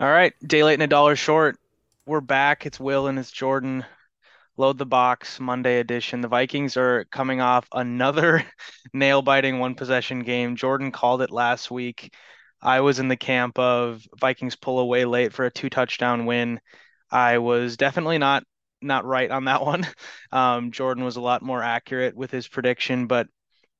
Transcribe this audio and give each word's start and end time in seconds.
All 0.00 0.08
right, 0.08 0.32
day 0.46 0.62
late 0.62 0.74
and 0.74 0.82
a 0.84 0.86
dollar 0.86 1.16
short. 1.16 1.58
We're 2.06 2.20
back. 2.20 2.66
It's 2.66 2.78
Will 2.78 3.08
and 3.08 3.18
it's 3.18 3.32
Jordan. 3.32 3.84
Load 4.56 4.78
the 4.78 4.86
box 4.86 5.40
Monday 5.40 5.80
edition. 5.80 6.20
The 6.20 6.28
Vikings 6.28 6.76
are 6.76 7.04
coming 7.06 7.40
off 7.40 7.66
another 7.72 8.44
nail 8.92 9.22
biting 9.22 9.58
one 9.58 9.74
possession 9.74 10.20
game. 10.20 10.54
Jordan 10.54 10.92
called 10.92 11.20
it 11.20 11.32
last 11.32 11.68
week. 11.68 12.14
I 12.62 12.78
was 12.78 13.00
in 13.00 13.08
the 13.08 13.16
camp 13.16 13.58
of 13.58 14.06
Vikings 14.20 14.54
pull 14.54 14.78
away 14.78 15.04
late 15.04 15.32
for 15.32 15.46
a 15.46 15.50
two 15.50 15.68
touchdown 15.68 16.26
win. 16.26 16.60
I 17.10 17.38
was 17.38 17.76
definitely 17.76 18.18
not 18.18 18.44
not 18.80 19.04
right 19.04 19.32
on 19.32 19.46
that 19.46 19.62
one. 19.66 19.84
Um, 20.30 20.70
Jordan 20.70 21.02
was 21.02 21.16
a 21.16 21.20
lot 21.20 21.42
more 21.42 21.60
accurate 21.60 22.14
with 22.14 22.30
his 22.30 22.46
prediction, 22.46 23.08
but 23.08 23.26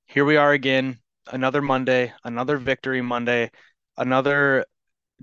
here 0.06 0.24
we 0.24 0.36
are 0.36 0.50
again, 0.50 0.98
another 1.28 1.62
Monday, 1.62 2.12
another 2.24 2.56
victory 2.56 3.02
Monday, 3.02 3.52
another 3.96 4.64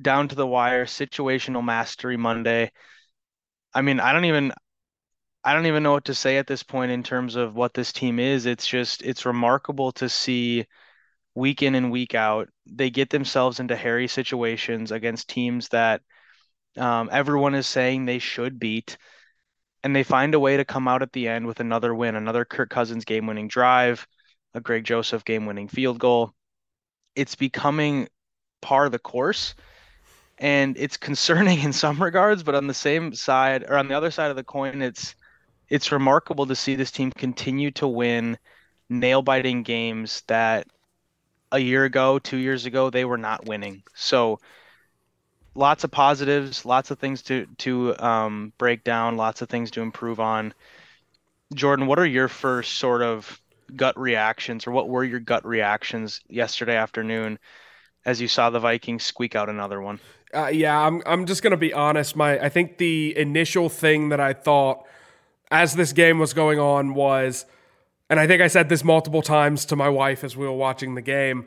down 0.02 0.28
to 0.28 0.36
the 0.36 0.48
wire 0.48 0.86
situational 0.86 1.64
mastery 1.64 2.18
Monday. 2.18 2.72
I 3.74 3.82
mean, 3.82 4.00
I 4.00 4.14
don't 4.14 4.26
even 4.26 4.54
I 5.44 5.54
don't 5.54 5.68
even 5.68 5.84
know 5.84 5.92
what 5.92 6.06
to 6.06 6.16
say 6.16 6.38
at 6.38 6.48
this 6.48 6.64
point 6.64 6.92
in 6.92 7.04
terms 7.04 7.36
of 7.36 7.56
what 7.56 7.74
this 7.74 7.94
team 7.94 8.20
is. 8.20 8.46
It's 8.46 8.68
just 8.68 9.02
it's 9.04 9.26
remarkable 9.26 9.92
to 9.94 10.10
see 10.10 10.66
week 11.36 11.62
in 11.62 11.76
and 11.76 11.92
week 11.92 12.16
out 12.16 12.50
they 12.66 12.90
get 12.90 13.10
themselves 13.10 13.60
into 13.60 13.76
hairy 13.76 14.08
situations 14.08 14.92
against 14.92 15.28
teams 15.30 15.68
that 15.70 16.02
um, 16.78 17.10
everyone 17.12 17.56
is 17.56 17.68
saying 17.68 18.06
they 18.06 18.20
should 18.20 18.60
beat, 18.60 18.98
and 19.84 19.96
they 19.96 20.04
find 20.04 20.34
a 20.34 20.40
way 20.40 20.58
to 20.58 20.66
come 20.66 20.88
out 20.88 21.02
at 21.02 21.14
the 21.14 21.28
end 21.28 21.48
with 21.48 21.60
another 21.60 21.94
win, 21.94 22.16
another 22.16 22.44
Kirk 22.44 22.70
Cousins 22.70 23.06
game-winning 23.06 23.48
drive, 23.48 24.06
a 24.54 24.62
Greg 24.62 24.84
Joseph 24.84 25.24
game-winning 25.24 25.68
field 25.68 26.00
goal. 26.00 26.34
It's 27.16 27.36
becoming 27.36 28.08
part 28.62 28.88
of 28.88 28.92
the 28.92 29.00
course 29.00 29.56
and 30.38 30.78
it's 30.78 30.98
concerning 30.98 31.60
in 31.64 31.74
some 31.74 32.02
regards, 32.02 32.44
but 32.44 32.56
on 32.56 32.68
the 32.68 32.74
same 32.74 33.14
side 33.14 33.64
or 33.68 33.78
on 33.78 33.88
the 33.88 33.96
other 33.96 34.12
side 34.12 34.30
of 34.30 34.36
the 34.36 34.44
coin, 34.44 34.82
it's 34.82 35.16
it's 35.70 35.92
remarkable 35.92 36.46
to 36.46 36.56
see 36.56 36.76
this 36.76 36.92
team 36.92 37.12
continue 37.12 37.72
to 37.72 37.88
win 37.88 38.38
nail 38.90 39.22
biting 39.22 39.64
games 39.64 40.22
that 40.28 40.68
a 41.52 41.60
year 41.60 41.86
ago, 41.86 42.20
two 42.20 42.38
years 42.38 42.66
ago, 42.66 42.90
they 42.90 43.06
were 43.06 43.18
not 43.18 43.46
winning. 43.46 43.82
So 43.96 44.40
lots 45.56 45.84
of 45.84 45.92
positives, 45.92 46.66
lots 46.66 46.92
of 46.92 47.00
things 47.00 47.22
to 47.24 47.48
to 47.60 47.98
um, 47.98 48.54
break 48.58 48.84
down, 48.84 49.18
lots 49.18 49.42
of 49.42 49.50
things 49.50 49.72
to 49.72 49.82
improve 49.82 50.20
on. 50.20 50.54
Jordan, 51.54 51.88
what 51.88 52.00
are 52.00 52.06
your 52.06 52.28
first 52.28 52.74
sort 52.74 53.02
of 53.02 53.42
gut 53.76 53.98
reactions, 53.98 54.68
or 54.68 54.72
what 54.72 54.90
were 54.90 55.04
your 55.04 55.20
gut 55.20 55.46
reactions 55.46 56.22
yesterday 56.28 56.76
afternoon 56.76 57.40
as 58.06 58.22
you 58.22 58.28
saw 58.28 58.50
the 58.50 58.60
Vikings 58.60 59.04
squeak 59.04 59.36
out 59.36 59.50
another 59.50 59.82
one? 59.82 60.00
Uh, 60.36 60.48
yeah, 60.48 60.78
I'm 60.78 61.02
I'm 61.06 61.26
just 61.26 61.42
gonna 61.42 61.56
be 61.56 61.74
honest. 61.74 62.16
My 62.16 62.38
I 62.40 62.50
think 62.50 62.78
the 62.78 63.18
initial 63.18 63.70
thing 63.70 64.10
that 64.10 64.20
I 64.20 64.34
thought 64.34 64.86
as 65.50 65.76
this 65.76 65.94
game 65.94 66.20
was 66.20 66.34
going 66.34 66.60
on 66.60 66.94
was, 66.94 67.46
and 68.10 68.20
I 68.20 68.28
think 68.28 68.42
I 68.42 68.48
said 68.48 68.68
this 68.68 68.84
multiple 68.84 69.22
times 69.22 69.66
to 69.66 69.76
my 69.76 69.88
wife 69.88 70.24
as 70.24 70.36
we 70.36 70.46
were 70.46 70.52
watching 70.52 70.96
the 70.96 71.02
game. 71.02 71.46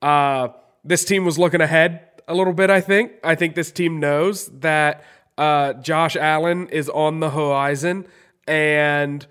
Uh, 0.00 0.48
this 0.84 1.04
team 1.04 1.24
was 1.24 1.38
looking 1.38 1.60
ahead 1.60 2.08
a 2.28 2.34
little 2.34 2.52
bit. 2.52 2.70
I 2.70 2.80
think 2.80 3.12
I 3.24 3.34
think 3.34 3.56
this 3.56 3.72
team 3.72 3.98
knows 3.98 4.46
that 4.60 5.04
uh, 5.36 5.72
Josh 5.74 6.14
Allen 6.14 6.68
is 6.68 6.88
on 6.88 7.18
the 7.18 7.30
horizon, 7.30 8.06
and 8.46 9.26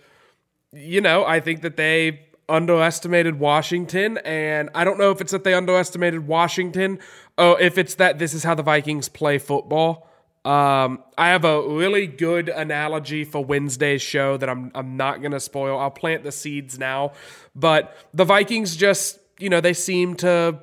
you 0.74 1.00
know 1.00 1.24
I 1.26 1.40
think 1.40 1.62
that 1.62 1.78
they 1.78 2.28
underestimated 2.50 3.40
Washington, 3.40 4.18
and 4.20 4.70
I 4.76 4.84
don't 4.84 4.98
know 4.98 5.12
if 5.12 5.22
it's 5.22 5.32
that 5.32 5.44
they 5.46 5.54
underestimated 5.54 6.28
Washington 6.28 7.00
Oh, 7.38 7.54
if 7.54 7.78
it's 7.78 7.96
that 7.96 8.18
this 8.20 8.34
is 8.34 8.44
how 8.44 8.56
the 8.56 8.64
Vikings 8.64 9.10
play 9.10 9.38
football. 9.38 10.08
Um, 10.44 11.04
I 11.18 11.30
have 11.30 11.44
a 11.44 11.62
really 11.68 12.08
good 12.08 12.48
analogy 12.48 13.26
for 13.26 13.44
Wednesday's 13.44 14.02
show 14.02 14.38
that 14.38 14.50
I'm 14.50 14.72
I'm 14.74 14.96
not 14.96 15.22
gonna 15.22 15.42
spoil. 15.42 15.78
I'll 15.78 15.92
plant 15.92 16.24
the 16.24 16.32
seeds 16.32 16.80
now, 16.80 17.12
but 17.54 17.96
the 18.14 18.24
Vikings 18.24 18.76
just 18.76 19.20
you 19.40 19.50
know 19.50 19.60
they 19.60 19.74
seem 19.74 20.16
to 20.16 20.60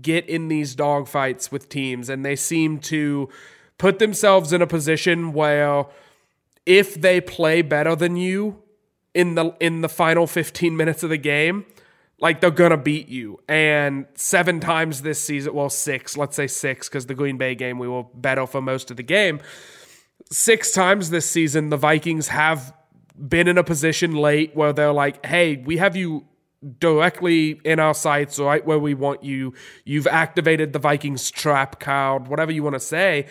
get 0.00 0.28
in 0.28 0.48
these 0.48 0.76
dogfights 0.76 1.50
with 1.50 1.68
teams, 1.68 2.08
and 2.08 2.24
they 2.24 2.36
seem 2.36 2.78
to 2.78 3.28
put 3.76 3.98
themselves 3.98 4.52
in 4.52 4.62
a 4.62 4.66
position 4.66 5.32
where 5.32 5.86
if 6.64 6.94
they 6.94 7.20
play 7.20 7.60
better 7.62 7.96
than 7.96 8.16
you 8.16 8.62
in 9.14 9.34
the 9.34 9.52
in 9.58 9.80
the 9.80 9.88
final 9.88 10.26
15 10.28 10.76
minutes 10.76 11.02
of 11.02 11.10
the 11.10 11.18
game, 11.18 11.66
like 12.20 12.40
they're 12.40 12.50
gonna 12.50 12.76
beat 12.76 13.08
you. 13.08 13.38
And 13.48 14.06
seven 14.14 14.60
times 14.60 15.02
this 15.02 15.20
season, 15.20 15.54
well, 15.54 15.70
six, 15.70 16.16
let's 16.16 16.36
say 16.36 16.46
six, 16.46 16.88
because 16.88 17.06
the 17.06 17.14
Green 17.14 17.38
Bay 17.38 17.54
game 17.54 17.78
we 17.78 17.88
will 17.88 18.10
battle 18.14 18.46
for 18.46 18.60
most 18.60 18.90
of 18.90 18.96
the 18.96 19.02
game. 19.02 19.40
Six 20.30 20.72
times 20.72 21.10
this 21.10 21.30
season, 21.30 21.70
the 21.70 21.76
Vikings 21.76 22.28
have 22.28 22.74
been 23.16 23.48
in 23.48 23.58
a 23.58 23.64
position 23.64 24.14
late 24.14 24.54
where 24.54 24.72
they're 24.72 24.92
like, 24.92 25.24
hey, 25.24 25.56
we 25.56 25.78
have 25.78 25.96
you 25.96 26.26
directly 26.78 27.60
in 27.64 27.78
our 27.78 27.94
sights, 27.94 28.38
right 28.38 28.64
where 28.64 28.78
we 28.78 28.94
want 28.94 29.22
you. 29.22 29.54
You've 29.84 30.06
activated 30.06 30.72
the 30.72 30.78
Vikings 30.78 31.30
trap 31.30 31.80
card, 31.80 32.28
whatever 32.28 32.52
you 32.52 32.62
want 32.62 32.74
to 32.74 32.80
say. 32.80 33.26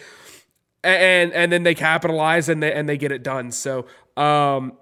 And 0.84 1.34
and 1.34 1.52
then 1.52 1.64
they 1.64 1.76
capitalize 1.76 2.48
and 2.48 2.64
they 2.64 2.72
and 2.72 2.88
they 2.88 2.98
get 2.98 3.12
it 3.12 3.24
done. 3.24 3.52
So 3.52 3.80
um 4.16 4.74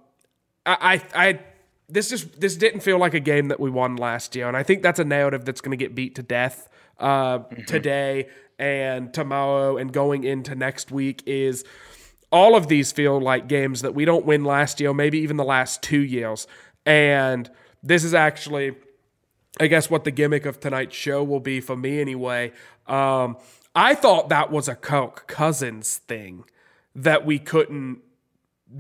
I 0.66 1.01
I, 1.16 1.27
I 1.27 1.39
this 1.88 2.09
just 2.09 2.40
this 2.40 2.56
didn't 2.56 2.81
feel 2.81 2.97
like 2.97 3.13
a 3.13 3.19
game 3.19 3.50
that 3.50 3.59
we 3.59 3.69
won 3.69 3.96
last 3.96 4.35
year, 4.35 4.47
and 4.47 4.57
I 4.57 4.63
think 4.63 4.81
that's 4.81 5.00
a 5.00 5.03
narrative 5.03 5.46
that's 5.46 5.62
going 5.62 5.78
to 5.78 5.84
get 5.84 5.96
beat 5.96 6.16
to 6.16 6.23
death 6.23 6.69
uh, 7.00 7.40
mm-hmm. 7.40 7.63
today 7.63 8.29
and 8.57 9.13
tomorrow 9.13 9.78
and 9.78 9.91
going 9.91 10.23
into 10.23 10.56
next 10.56 10.91
week. 10.91 11.22
Is 11.25 11.63
all 12.31 12.56
of 12.56 12.68
these 12.68 12.91
feel 12.91 13.19
like 13.19 13.47
games 13.47 13.81
that 13.81 13.94
we 13.94 14.06
don't 14.06 14.25
win 14.25 14.44
last 14.44 14.79
year, 14.79 14.94
maybe 14.94 15.19
even 15.19 15.38
the 15.38 15.46
last 15.46 15.84
two 15.84 16.01
years, 16.01 16.47
and 16.85 17.50
this 17.84 18.03
is 18.03 18.13
actually, 18.13 18.75
I 19.59 19.67
guess, 19.67 19.90
what 19.90 20.03
the 20.06 20.12
gimmick 20.12 20.46
of 20.46 20.59
tonight's 20.59 20.96
show 20.96 21.23
will 21.23 21.40
be 21.40 21.62
for 21.62 21.75
me 21.75 22.02
anyway. 22.02 22.52
Um, 22.88 23.38
I 23.75 23.94
thought 23.94 24.29
that 24.29 24.52
was 24.52 24.67
a 24.67 24.75
Kirk 24.75 25.28
Cousins 25.28 25.97
thing 25.97 26.46
that 26.96 27.25
we 27.25 27.38
couldn't 27.38 28.02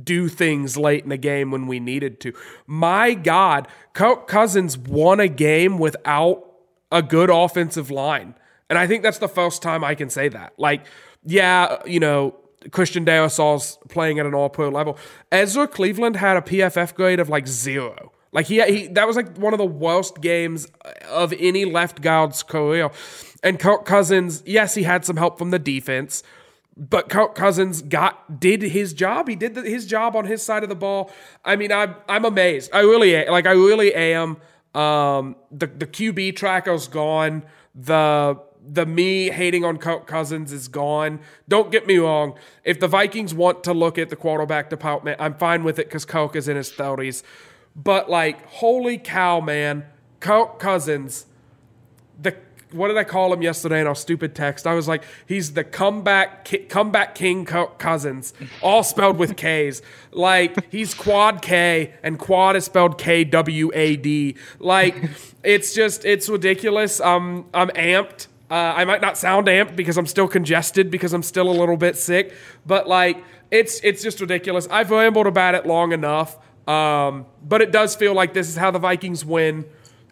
do 0.03 0.27
things 0.27 0.77
late 0.77 1.03
in 1.03 1.09
the 1.09 1.17
game 1.17 1.51
when 1.51 1.67
we 1.67 1.79
needed 1.79 2.19
to. 2.21 2.33
My 2.67 3.13
God, 3.13 3.67
Kirk 3.93 4.27
Cousins 4.27 4.77
won 4.77 5.19
a 5.19 5.27
game 5.27 5.77
without 5.77 6.43
a 6.91 7.01
good 7.01 7.29
offensive 7.29 7.91
line. 7.91 8.35
And 8.69 8.79
I 8.79 8.87
think 8.87 9.03
that's 9.03 9.19
the 9.19 9.27
first 9.27 9.61
time 9.61 9.83
I 9.83 9.95
can 9.95 10.09
say 10.09 10.27
that. 10.29 10.53
Like, 10.57 10.85
yeah, 11.23 11.77
you 11.85 11.99
know, 11.99 12.35
Christian 12.71 13.05
Darrisaw's 13.05 13.77
playing 13.89 14.19
at 14.19 14.25
an 14.25 14.33
all 14.33 14.49
pro 14.49 14.69
level. 14.69 14.97
Ezra 15.31 15.67
Cleveland 15.67 16.15
had 16.15 16.37
a 16.37 16.41
PFF 16.41 16.95
grade 16.95 17.19
of 17.19 17.29
like 17.29 17.47
zero. 17.47 18.11
Like 18.31 18.47
he, 18.47 18.61
he 18.63 18.87
that 18.87 19.07
was 19.07 19.15
like 19.15 19.37
one 19.37 19.53
of 19.53 19.59
the 19.59 19.65
worst 19.65 20.19
games 20.19 20.67
of 21.07 21.33
any 21.39 21.63
left 21.63 22.01
guard's 22.01 22.43
career. 22.43 22.89
And 23.43 23.59
Kirk 23.59 23.85
Cousins, 23.85 24.41
yes, 24.45 24.73
he 24.75 24.83
had 24.83 25.05
some 25.05 25.17
help 25.17 25.37
from 25.37 25.51
the 25.51 25.59
defense 25.59 26.23
but 26.77 27.07
Cousins 27.07 27.81
got 27.81 28.39
did 28.39 28.61
his 28.61 28.93
job. 28.93 29.29
He 29.29 29.35
did 29.35 29.55
the, 29.55 29.61
his 29.61 29.85
job 29.85 30.15
on 30.15 30.25
his 30.25 30.43
side 30.43 30.63
of 30.63 30.69
the 30.69 30.75
ball. 30.75 31.09
I 31.43 31.55
mean, 31.55 31.71
I'm 31.71 31.95
I'm 32.09 32.25
amazed. 32.25 32.71
I 32.73 32.81
really 32.81 33.25
like. 33.25 33.45
I 33.45 33.51
really 33.51 33.93
am. 33.93 34.37
Um, 34.73 35.37
the 35.51 35.67
the 35.67 35.87
QB 35.87 36.35
tracker's 36.35 36.87
gone. 36.87 37.43
The 37.73 38.37
the 38.67 38.85
me 38.85 39.29
hating 39.29 39.63
on 39.63 39.77
Cousins 39.77 40.51
is 40.51 40.67
gone. 40.67 41.19
Don't 41.47 41.71
get 41.71 41.87
me 41.87 41.97
wrong. 41.97 42.37
If 42.63 42.79
the 42.79 42.87
Vikings 42.87 43.33
want 43.33 43.63
to 43.65 43.73
look 43.73 43.97
at 43.97 44.09
the 44.09 44.15
quarterback 44.15 44.69
department, 44.69 45.21
I'm 45.21 45.35
fine 45.35 45.63
with 45.63 45.79
it 45.79 45.87
because 45.87 46.03
Coke 46.03 46.35
is 46.35 46.49
in 46.49 46.57
his 46.57 46.71
thirties. 46.71 47.23
But 47.73 48.09
like, 48.09 48.45
holy 48.47 48.97
cow, 48.97 49.39
man, 49.39 49.85
Coke 50.19 50.59
Cousins, 50.59 51.25
the 52.21 52.35
what 52.71 52.87
did 52.89 52.97
I 52.97 53.03
call 53.03 53.31
him 53.31 53.41
yesterday 53.41 53.81
in 53.81 53.87
our 53.87 53.95
stupid 53.95 54.35
text? 54.35 54.67
I 54.67 54.73
was 54.73 54.87
like, 54.87 55.03
he's 55.25 55.53
the 55.53 55.63
comeback 55.63 56.45
ki- 56.45 56.65
comeback 56.69 57.15
king 57.15 57.45
co- 57.45 57.67
cousins, 57.77 58.33
all 58.61 58.83
spelled 58.83 59.17
with 59.17 59.37
K's. 59.37 59.81
Like 60.11 60.71
he's 60.71 60.93
quad 60.93 61.41
K, 61.41 61.93
and 62.03 62.19
quad 62.19 62.55
is 62.55 62.65
spelled 62.65 62.97
K 62.97 63.23
W 63.23 63.71
A 63.73 63.95
D. 63.95 64.35
Like 64.59 64.95
it's 65.43 65.73
just 65.73 66.05
it's 66.05 66.27
ridiculous. 66.29 66.99
Um, 66.99 67.45
I'm 67.53 67.69
amped. 67.69 68.27
Uh, 68.49 68.53
I 68.53 68.85
might 68.85 69.01
not 69.01 69.17
sound 69.17 69.47
amped 69.47 69.75
because 69.75 69.97
I'm 69.97 70.05
still 70.05 70.27
congested 70.27 70.91
because 70.91 71.13
I'm 71.13 71.23
still 71.23 71.49
a 71.49 71.57
little 71.57 71.77
bit 71.77 71.97
sick, 71.97 72.33
but 72.65 72.87
like 72.87 73.23
it's 73.51 73.79
it's 73.83 74.03
just 74.03 74.21
ridiculous. 74.21 74.67
I've 74.69 74.91
rambled 74.91 75.27
about 75.27 75.55
it 75.55 75.65
long 75.65 75.91
enough. 75.91 76.37
Um, 76.67 77.27
but 77.47 77.61
it 77.61 77.71
does 77.71 77.95
feel 77.95 78.13
like 78.13 78.33
this 78.33 78.49
is 78.49 78.55
how 78.55 78.71
the 78.71 78.79
Vikings 78.79 79.23
win. 79.23 79.65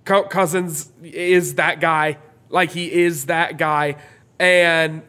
Cousins 0.06 0.92
is 1.02 1.56
that 1.56 1.80
guy. 1.80 2.18
Like 2.54 2.72
he 2.72 2.90
is 2.92 3.26
that 3.26 3.58
guy, 3.58 3.96
and 4.40 5.02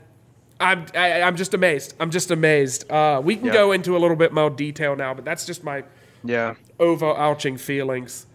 I'm 0.58 0.86
I, 0.94 1.08
am 1.08 1.24
i 1.24 1.28
am 1.28 1.36
just 1.36 1.52
amazed. 1.52 1.94
I'm 2.00 2.10
just 2.10 2.30
amazed. 2.30 2.90
Uh, 2.90 3.20
we 3.22 3.36
can 3.36 3.46
yeah. 3.46 3.52
go 3.52 3.72
into 3.72 3.96
a 3.96 4.00
little 4.00 4.16
bit 4.16 4.32
more 4.32 4.48
detail 4.48 4.96
now, 4.96 5.12
but 5.12 5.26
that's 5.26 5.44
just 5.44 5.62
my 5.62 5.84
yeah 6.24 6.54
overarching 6.80 7.58
feelings. 7.58 8.26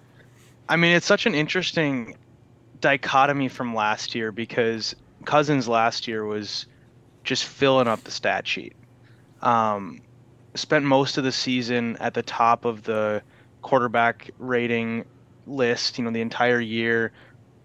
I 0.69 0.75
mean, 0.75 0.95
it's 0.95 1.07
such 1.07 1.25
an 1.25 1.33
interesting 1.33 2.15
dichotomy 2.81 3.47
from 3.47 3.73
last 3.73 4.13
year 4.13 4.31
because 4.31 4.95
Cousins 5.25 5.67
last 5.67 6.07
year 6.07 6.23
was 6.23 6.67
just 7.23 7.45
filling 7.45 7.87
up 7.87 8.03
the 8.03 8.11
stat 8.11 8.47
sheet. 8.47 8.75
Um, 9.41 10.01
spent 10.53 10.85
most 10.85 11.17
of 11.17 11.23
the 11.23 11.31
season 11.31 11.97
at 11.99 12.13
the 12.13 12.21
top 12.21 12.63
of 12.63 12.83
the 12.83 13.23
quarterback 13.63 14.29
rating 14.37 15.05
list, 15.47 15.97
you 15.97 16.03
know, 16.03 16.11
the 16.11 16.21
entire 16.21 16.59
year. 16.59 17.11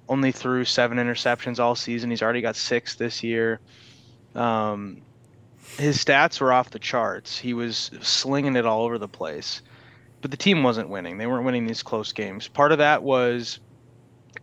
Only 0.08 0.32
threw 0.32 0.64
seven 0.64 0.98
interceptions 0.98 1.58
all 1.58 1.74
season. 1.74 2.10
He's 2.10 2.22
already 2.22 2.40
got 2.40 2.56
six 2.56 2.94
this 2.94 3.22
year. 3.22 3.60
Um, 4.34 5.02
his 5.78 6.02
stats 6.02 6.40
were 6.40 6.52
off 6.52 6.70
the 6.70 6.78
charts. 6.78 7.38
He 7.38 7.54
was 7.54 7.90
slinging 8.00 8.56
it 8.56 8.66
all 8.66 8.82
over 8.82 8.98
the 8.98 9.08
place. 9.08 9.62
But 10.20 10.30
the 10.30 10.36
team 10.36 10.62
wasn't 10.62 10.88
winning. 10.88 11.18
They 11.18 11.26
weren't 11.26 11.44
winning 11.44 11.66
these 11.66 11.82
close 11.82 12.12
games. 12.12 12.48
Part 12.48 12.72
of 12.72 12.78
that 12.78 13.02
was 13.02 13.60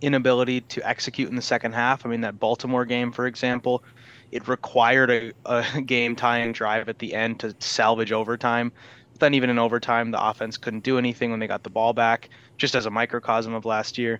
inability 0.02 0.62
to 0.62 0.88
execute 0.88 1.30
in 1.30 1.36
the 1.36 1.42
second 1.42 1.74
half. 1.74 2.06
I 2.06 2.10
mean, 2.10 2.22
that 2.22 2.40
Baltimore 2.40 2.86
game, 2.86 3.12
for 3.12 3.28
example, 3.28 3.84
it 4.32 4.48
required 4.48 5.10
a, 5.10 5.32
a 5.46 5.82
game 5.86 6.16
tying 6.16 6.52
drive 6.52 6.90
at 6.90 7.00
the 7.00 7.14
end 7.14 7.40
to 7.42 7.56
salvage 7.60 8.12
overtime. 8.12 8.72
But 9.12 9.20
then, 9.20 9.34
even 9.34 9.50
in 9.50 9.60
overtime, 9.60 10.12
the 10.12 10.24
offense 10.24 10.58
couldn't 10.58 10.84
do 10.84 10.98
anything 10.98 11.32
when 11.32 11.40
they 11.40 11.48
got 11.48 11.64
the 11.64 11.70
ball 11.70 11.94
back, 11.94 12.30
just 12.58 12.76
as 12.76 12.86
a 12.86 12.90
microcosm 12.92 13.54
of 13.54 13.66
last 13.66 13.98
year. 13.98 14.20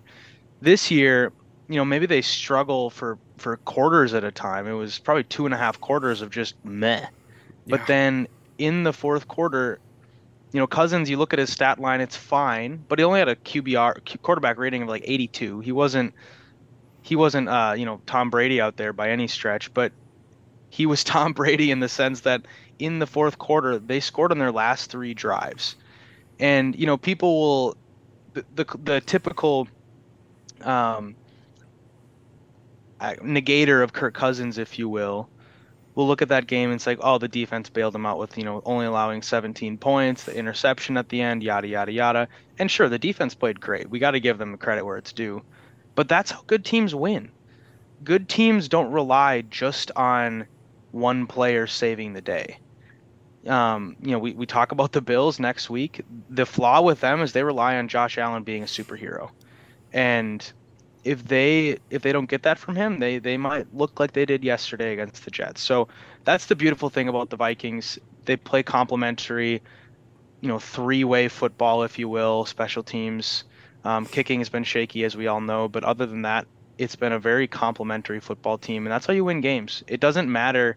This 0.62 0.90
year, 0.90 1.32
you 1.68 1.76
know, 1.76 1.84
maybe 1.84 2.06
they 2.06 2.22
struggle 2.22 2.88
for, 2.88 3.18
for 3.36 3.56
quarters 3.58 4.14
at 4.14 4.22
a 4.22 4.30
time. 4.30 4.68
It 4.68 4.74
was 4.74 4.98
probably 4.98 5.24
two 5.24 5.44
and 5.44 5.52
a 5.52 5.58
half 5.58 5.80
quarters 5.80 6.22
of 6.22 6.30
just 6.30 6.54
meh. 6.64 7.00
Yeah. 7.00 7.08
But 7.66 7.86
then 7.86 8.28
in 8.58 8.84
the 8.84 8.92
fourth 8.92 9.26
quarter, 9.26 9.80
you 10.52 10.60
know, 10.60 10.66
Cousins, 10.66 11.10
you 11.10 11.16
look 11.16 11.32
at 11.32 11.38
his 11.38 11.52
stat 11.52 11.80
line, 11.80 12.00
it's 12.00 12.16
fine, 12.16 12.84
but 12.88 12.98
he 12.98 13.04
only 13.04 13.18
had 13.18 13.28
a 13.28 13.36
QBR 13.36 14.22
quarterback 14.22 14.58
rating 14.58 14.82
of 14.82 14.88
like 14.88 15.02
82. 15.04 15.60
He 15.60 15.72
wasn't 15.72 16.14
he 17.00 17.16
wasn't 17.16 17.48
uh, 17.48 17.74
you 17.76 17.84
know, 17.84 18.00
Tom 18.06 18.30
Brady 18.30 18.60
out 18.60 18.76
there 18.76 18.92
by 18.92 19.10
any 19.10 19.26
stretch, 19.26 19.72
but 19.74 19.92
he 20.70 20.86
was 20.86 21.02
Tom 21.04 21.32
Brady 21.32 21.70
in 21.70 21.80
the 21.80 21.88
sense 21.88 22.20
that 22.20 22.42
in 22.78 22.98
the 22.98 23.06
fourth 23.06 23.38
quarter 23.38 23.78
they 23.78 23.98
scored 23.98 24.30
on 24.30 24.38
their 24.38 24.52
last 24.52 24.90
3 24.90 25.14
drives. 25.14 25.76
And 26.38 26.76
you 26.76 26.86
know, 26.86 26.96
people 26.96 27.40
will 27.40 27.76
the 28.34 28.44
the, 28.54 28.78
the 28.84 29.00
typical 29.00 29.68
um 30.64 31.16
negator 33.00 33.82
of 33.82 33.92
Kirk 33.92 34.14
Cousins, 34.14 34.58
if 34.58 34.78
you 34.78 34.88
will, 34.88 35.28
we'll 35.94 36.06
look 36.06 36.22
at 36.22 36.28
that 36.28 36.46
game 36.46 36.70
and 36.70 36.80
say, 36.80 36.96
oh, 37.00 37.18
the 37.18 37.28
defense 37.28 37.68
bailed 37.68 37.94
them 37.94 38.06
out 38.06 38.18
with, 38.18 38.38
you 38.38 38.44
know, 38.44 38.62
only 38.64 38.86
allowing 38.86 39.22
17 39.22 39.78
points, 39.78 40.24
the 40.24 40.36
interception 40.36 40.96
at 40.96 41.08
the 41.08 41.20
end, 41.20 41.42
yada, 41.42 41.68
yada, 41.68 41.92
yada. 41.92 42.28
And 42.58 42.70
sure, 42.70 42.88
the 42.88 42.98
defense 42.98 43.34
played 43.34 43.60
great. 43.60 43.90
We 43.90 43.98
got 43.98 44.12
to 44.12 44.20
give 44.20 44.38
them 44.38 44.52
the 44.52 44.58
credit 44.58 44.84
where 44.84 44.96
it's 44.96 45.12
due. 45.12 45.42
But 45.94 46.08
that's 46.08 46.30
how 46.30 46.42
good 46.46 46.64
teams 46.64 46.94
win. 46.94 47.30
Good 48.04 48.28
teams 48.28 48.68
don't 48.68 48.90
rely 48.90 49.42
just 49.42 49.90
on 49.96 50.46
one 50.90 51.26
player 51.26 51.66
saving 51.66 52.14
the 52.14 52.20
day. 52.20 52.58
Um, 53.46 53.96
you 54.00 54.12
know, 54.12 54.18
we, 54.18 54.32
we 54.32 54.46
talk 54.46 54.72
about 54.72 54.92
the 54.92 55.00
Bills 55.00 55.38
next 55.40 55.68
week. 55.68 56.02
The 56.30 56.46
flaw 56.46 56.80
with 56.80 57.00
them 57.00 57.20
is 57.20 57.32
they 57.32 57.42
rely 57.42 57.76
on 57.76 57.88
Josh 57.88 58.16
Allen 58.16 58.44
being 58.44 58.62
a 58.62 58.66
superhero. 58.66 59.30
And 59.92 60.52
if 61.04 61.24
they 61.24 61.78
if 61.90 62.02
they 62.02 62.12
don't 62.12 62.28
get 62.28 62.44
that 62.44 62.58
from 62.58 62.76
him, 62.76 62.98
they 62.98 63.18
they 63.18 63.36
might 63.36 63.74
look 63.74 63.98
like 63.98 64.12
they 64.12 64.24
did 64.24 64.44
yesterday 64.44 64.92
against 64.92 65.24
the 65.24 65.30
Jets. 65.30 65.60
So 65.60 65.88
that's 66.24 66.46
the 66.46 66.56
beautiful 66.56 66.90
thing 66.90 67.08
about 67.08 67.30
the 67.30 67.36
Vikings. 67.36 67.98
They 68.24 68.36
play 68.36 68.62
complementary, 68.62 69.62
you 70.40 70.48
know, 70.48 70.58
three-way 70.58 71.28
football, 71.28 71.82
if 71.82 71.98
you 71.98 72.08
will, 72.08 72.44
special 72.44 72.82
teams. 72.82 73.44
Um, 73.84 74.06
kicking 74.06 74.38
has 74.38 74.48
been 74.48 74.62
shaky, 74.62 75.04
as 75.04 75.16
we 75.16 75.26
all 75.26 75.40
know, 75.40 75.66
but 75.66 75.82
other 75.82 76.06
than 76.06 76.22
that, 76.22 76.46
it's 76.78 76.94
been 76.94 77.12
a 77.12 77.18
very 77.18 77.48
complementary 77.48 78.20
football 78.20 78.56
team, 78.56 78.86
and 78.86 78.92
that's 78.92 79.06
how 79.06 79.12
you 79.12 79.24
win 79.24 79.40
games. 79.40 79.82
It 79.88 79.98
doesn't 79.98 80.30
matter 80.30 80.76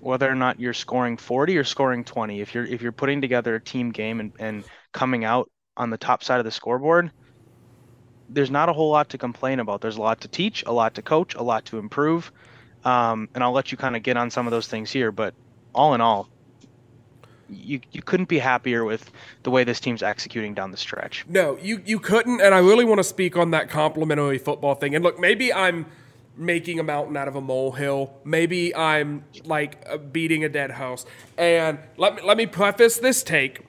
whether 0.00 0.28
or 0.28 0.34
not 0.34 0.58
you're 0.58 0.74
scoring 0.74 1.16
40 1.16 1.56
or 1.58 1.64
scoring 1.64 2.04
20. 2.04 2.40
If 2.40 2.54
you're 2.54 2.64
if 2.64 2.82
you're 2.82 2.92
putting 2.92 3.20
together 3.20 3.54
a 3.54 3.60
team 3.60 3.90
game 3.90 4.20
and, 4.20 4.32
and 4.38 4.64
coming 4.92 5.24
out 5.24 5.50
on 5.76 5.90
the 5.90 5.98
top 5.98 6.24
side 6.24 6.38
of 6.38 6.44
the 6.44 6.50
scoreboard, 6.50 7.10
there's 8.28 8.50
not 8.50 8.68
a 8.68 8.72
whole 8.72 8.90
lot 8.90 9.08
to 9.10 9.18
complain 9.18 9.60
about. 9.60 9.80
There's 9.80 9.96
a 9.96 10.02
lot 10.02 10.20
to 10.22 10.28
teach, 10.28 10.62
a 10.66 10.72
lot 10.72 10.94
to 10.94 11.02
coach, 11.02 11.34
a 11.34 11.42
lot 11.42 11.64
to 11.66 11.78
improve. 11.78 12.30
Um, 12.84 13.28
and 13.34 13.42
I'll 13.42 13.52
let 13.52 13.72
you 13.72 13.78
kind 13.78 13.96
of 13.96 14.02
get 14.02 14.16
on 14.16 14.30
some 14.30 14.46
of 14.46 14.50
those 14.50 14.68
things 14.68 14.90
here. 14.90 15.10
But 15.10 15.34
all 15.74 15.94
in 15.94 16.00
all, 16.00 16.28
you 17.48 17.80
you 17.92 18.02
couldn't 18.02 18.28
be 18.28 18.38
happier 18.38 18.84
with 18.84 19.10
the 19.42 19.50
way 19.50 19.64
this 19.64 19.80
team's 19.80 20.02
executing 20.02 20.54
down 20.54 20.70
the 20.70 20.76
stretch. 20.76 21.24
No, 21.28 21.56
you 21.58 21.82
you 21.84 21.98
couldn't. 21.98 22.40
And 22.40 22.54
I 22.54 22.58
really 22.58 22.84
want 22.84 22.98
to 22.98 23.04
speak 23.04 23.36
on 23.36 23.50
that 23.52 23.70
complimentary 23.70 24.38
football 24.38 24.74
thing. 24.74 24.94
And 24.94 25.02
look, 25.02 25.18
maybe 25.18 25.52
I'm 25.52 25.86
making 26.36 26.78
a 26.78 26.82
mountain 26.82 27.16
out 27.16 27.26
of 27.26 27.34
a 27.34 27.40
molehill. 27.40 28.14
Maybe 28.24 28.74
I'm 28.74 29.24
like 29.44 29.84
uh, 29.88 29.96
beating 29.96 30.44
a 30.44 30.48
dead 30.48 30.72
horse. 30.72 31.04
And 31.36 31.78
let 31.96 32.16
me 32.16 32.22
let 32.22 32.36
me 32.36 32.46
preface 32.46 32.98
this 32.98 33.22
take 33.22 33.60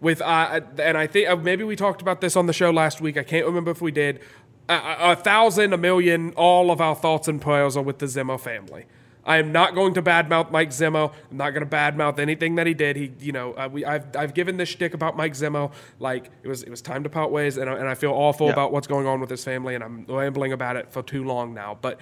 with 0.00 0.22
uh, 0.22 0.60
and 0.78 0.96
I 0.96 1.06
think 1.06 1.28
uh, 1.28 1.36
maybe 1.36 1.64
we 1.64 1.76
talked 1.76 2.02
about 2.02 2.20
this 2.20 2.36
on 2.36 2.46
the 2.46 2.52
show 2.52 2.70
last 2.70 3.00
week. 3.00 3.16
I 3.16 3.22
can't 3.22 3.46
remember 3.46 3.70
if 3.70 3.82
we 3.82 3.92
did. 3.92 4.20
A, 4.68 5.12
a, 5.12 5.16
thousand, 5.16 5.72
a 5.72 5.76
million, 5.76 6.32
all 6.36 6.70
of 6.70 6.80
our 6.80 6.94
thoughts 6.94 7.26
and 7.26 7.40
prayers 7.40 7.76
are 7.76 7.82
with 7.82 7.98
the 7.98 8.06
Zimmer 8.06 8.38
family. 8.38 8.86
I 9.24 9.38
am 9.38 9.52
not 9.52 9.74
going 9.74 9.94
to 9.94 10.02
badmouth 10.02 10.50
Mike 10.50 10.72
Zimmer. 10.72 11.10
I'm 11.30 11.36
not 11.36 11.50
going 11.50 11.68
to 11.68 11.70
badmouth 11.70 12.18
anything 12.18 12.54
that 12.54 12.66
he 12.66 12.74
did. 12.74 12.96
He, 12.96 13.12
you 13.20 13.32
know, 13.32 13.52
uh, 13.54 13.68
we, 13.70 13.84
I've, 13.84 14.16
I've 14.16 14.32
given 14.32 14.56
this 14.56 14.68
shtick 14.68 14.94
about 14.94 15.16
Mike 15.16 15.34
Zimmer. 15.34 15.70
Like 15.98 16.30
it 16.42 16.48
was, 16.48 16.62
it 16.62 16.70
was 16.70 16.80
time 16.80 17.02
to 17.02 17.10
part 17.10 17.30
ways, 17.30 17.56
and, 17.56 17.68
and 17.68 17.88
I 17.88 17.94
feel 17.94 18.12
awful 18.12 18.46
yeah. 18.46 18.54
about 18.54 18.72
what's 18.72 18.86
going 18.86 19.06
on 19.06 19.20
with 19.20 19.28
his 19.28 19.44
family, 19.44 19.74
and 19.74 19.84
I'm 19.84 20.06
rambling 20.08 20.52
about 20.52 20.76
it 20.76 20.92
for 20.92 21.02
too 21.02 21.24
long 21.24 21.52
now. 21.52 21.76
But 21.80 21.98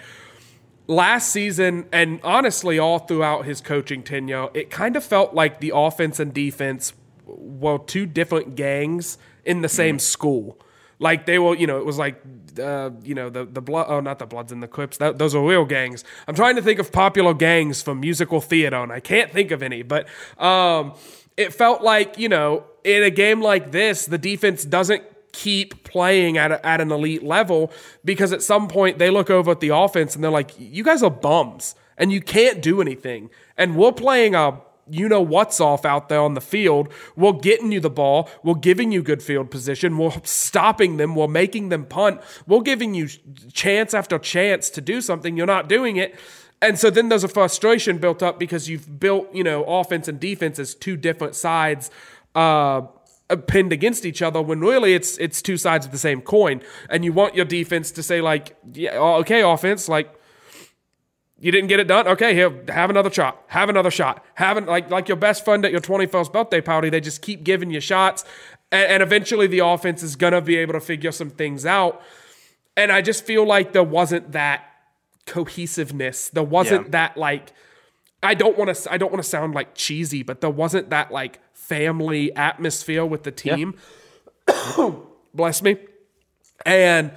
last 0.87 1.33
season, 1.33 1.87
and 1.93 2.21
honestly, 2.23 2.79
all 2.79 3.01
throughout 3.01 3.45
his 3.45 3.61
coaching 3.61 4.03
tenure, 4.03 4.49
it 4.55 4.71
kind 4.71 4.97
of 4.97 5.05
felt 5.05 5.35
like 5.35 5.61
the 5.61 5.73
offense 5.75 6.21
and 6.21 6.33
defense 6.33 6.93
well 7.29 7.79
two 7.79 8.07
different 8.07 8.55
gangs 8.55 9.19
in 9.45 9.63
the 9.63 9.69
same 9.69 9.99
mm. 9.99 10.01
school. 10.01 10.59
Like 10.99 11.27
they 11.27 11.39
will, 11.39 11.55
you 11.55 11.67
know, 11.67 11.79
it 11.79 11.87
was 11.87 11.97
like, 11.97 12.21
uh, 12.61 12.91
you 13.05 13.15
know, 13.15 13.31
the 13.31 13.45
the 13.45 13.63
blood. 13.63 13.87
Oh, 13.89 14.01
not 14.01 14.19
the 14.19 14.27
Bloods 14.27 14.51
and 14.51 14.63
the 14.63 14.67
Crips. 14.67 14.97
That, 14.97 15.19
those 15.19 15.35
are 15.35 15.45
real 15.45 15.65
gangs. 15.65 16.03
I'm 16.27 16.35
trying 16.35 16.57
to 16.57 16.63
think 16.63 16.81
of 16.81 16.91
popular 16.91 17.35
gangs 17.35 17.83
from 17.83 18.01
musical 18.01 18.41
theater, 18.41 18.77
and 18.77 18.91
I 18.91 18.99
can't 18.99 19.31
think 19.31 19.53
of 19.53 19.63
any. 19.63 19.83
But 19.83 20.09
um, 20.39 20.95
it 21.37 21.55
felt 21.55 21.83
like, 21.83 22.19
you 22.19 22.29
know, 22.29 22.65
in 22.83 23.05
a 23.05 23.11
game 23.11 23.41
like 23.41 23.71
this, 23.71 24.07
the 24.07 24.19
defense 24.19 24.65
doesn't 24.65 25.05
keep 25.31 25.85
playing 25.85 26.37
at, 26.37 26.51
a, 26.51 26.67
at 26.67 26.81
an 26.81 26.91
elite 26.91 27.23
level 27.23 27.71
because 28.05 28.33
at 28.33 28.43
some 28.43 28.67
point 28.67 28.99
they 28.99 29.09
look 29.09 29.31
over 29.31 29.53
at 29.53 29.61
the 29.61 29.69
offense 29.69 30.17
and 30.17 30.25
they're 30.25 30.33
like, 30.33 30.51
you 30.59 30.83
guys 30.83 31.01
are 31.03 31.11
bums 31.11 31.77
and 31.97 32.11
you 32.11 32.21
can't 32.21 32.61
do 32.61 32.81
anything. 32.81 33.31
And 33.57 33.77
we're 33.77 33.93
playing 33.93 34.35
a 34.35 34.61
you 34.91 35.09
know 35.09 35.21
what's 35.21 35.61
off 35.61 35.85
out 35.85 36.09
there 36.09 36.21
on 36.21 36.35
the 36.35 36.41
field. 36.41 36.89
We're 37.17 37.33
getting 37.33 37.73
you 37.73 37.81
the 37.81 37.91
ball. 37.91 38.29
We're 38.43 38.55
giving 38.55 38.93
you 38.93 39.03
good 39.03 39.23
field 39.23 39.51
position. 39.51 39.99
We're 39.99 40.13
stopping 40.25 40.97
them. 40.97 41.15
We're 41.15 41.29
making 41.29 41.69
them 41.69 41.85
punt. 41.85 42.21
We're 42.47 42.63
giving 42.63 42.95
you 42.95 43.09
chance 43.53 43.95
after 43.95 44.19
chance 44.19 44.71
to 44.71 44.81
do 44.81 45.01
something. 45.01 45.37
You're 45.37 45.47
not 45.47 45.69
doing 45.69 45.97
it. 45.97 46.15
And 46.61 46.79
so 46.79 46.91
then 46.91 47.09
there's 47.09 47.25
a 47.25 47.29
frustration 47.29 47.99
built 47.99 48.23
up 48.23 48.39
because 48.39 48.69
you've 48.69 48.99
built, 48.99 49.33
you 49.33 49.45
know, 49.45 49.65
offense 49.65 50.09
and 50.09 50.19
defense 50.19 50.59
as 50.59 50.75
two 50.75 50.97
different 50.97 51.37
sides 51.37 51.91
uh, 52.35 52.83
pinned 53.47 53.73
against 53.73 54.05
each 54.05 54.23
other 54.23 54.41
when 54.43 54.61
really 54.61 54.95
it's 54.95 55.19
it's 55.19 55.41
two 55.43 55.57
sides 55.57 55.87
of 55.87 55.93
the 55.93 55.99
same 55.99 56.21
coin. 56.21 56.61
And 56.91 57.05
you 57.05 57.13
want 57.13 57.35
your 57.35 57.45
defense 57.45 57.91
to 57.93 58.03
say 58.03 58.21
like, 58.21 58.57
yeah, 58.73 58.99
okay, 58.99 59.43
offense, 59.43 59.89
like 59.89 60.18
you 61.41 61.53
didn't 61.53 61.69
get 61.69 61.79
it 61.79 61.87
done? 61.87 62.09
Okay, 62.09 62.35
here, 62.35 62.53
have 62.69 62.91
another 62.91 63.11
shot. 63.11 63.43
Have 63.49 63.69
another 63.69 63.91
shot. 63.91 64.25
Have 64.35 64.65
like 64.67 64.91
like 64.91 65.09
your 65.09 65.17
best 65.17 65.45
friend 65.45 65.65
at 65.65 65.71
your 65.71 65.81
21st 65.81 66.33
birthday 66.33 66.61
party. 66.61 66.91
They 66.91 67.01
just 67.01 67.23
keep 67.23 67.45
giving 67.45 67.71
you 67.71 67.81
shots, 67.81 68.25
and, 68.73 68.91
and 68.93 69.03
eventually 69.03 69.47
the 69.47 69.61
offense 69.61 70.03
is 70.03 70.17
gonna 70.17 70.41
be 70.41 70.57
able 70.57 70.73
to 70.73 70.81
figure 70.81 71.13
some 71.13 71.31
things 71.31 71.65
out. 71.65 72.03
And 72.77 72.93
I 72.93 73.03
just 73.03 73.25
feel 73.25 73.47
like 73.47 73.73
there 73.73 73.85
wasn't 73.85 74.33
that 74.33 74.65
cohesiveness. 75.27 76.29
There 76.31 76.43
wasn't 76.43 76.87
yeah. 76.87 76.91
that 76.91 77.17
like 77.17 77.53
I 78.23 78.35
don't 78.35 78.59
want 78.59 78.75
to 78.75 78.93
I 78.93 78.99
don't 78.99 79.13
want 79.13 79.23
to 79.23 79.29
sound 79.29 79.55
like 79.55 79.75
cheesy, 79.75 80.23
but 80.23 80.41
there 80.41 80.51
wasn't 80.51 80.91
that 80.91 81.13
like 81.13 81.41
family 81.55 82.35
atmosphere 82.35 83.05
with 83.05 83.23
the 83.23 83.31
team. 83.31 83.77
Yeah. 84.49 84.93
Bless 85.35 85.63
me. 85.63 85.77
And 86.67 87.13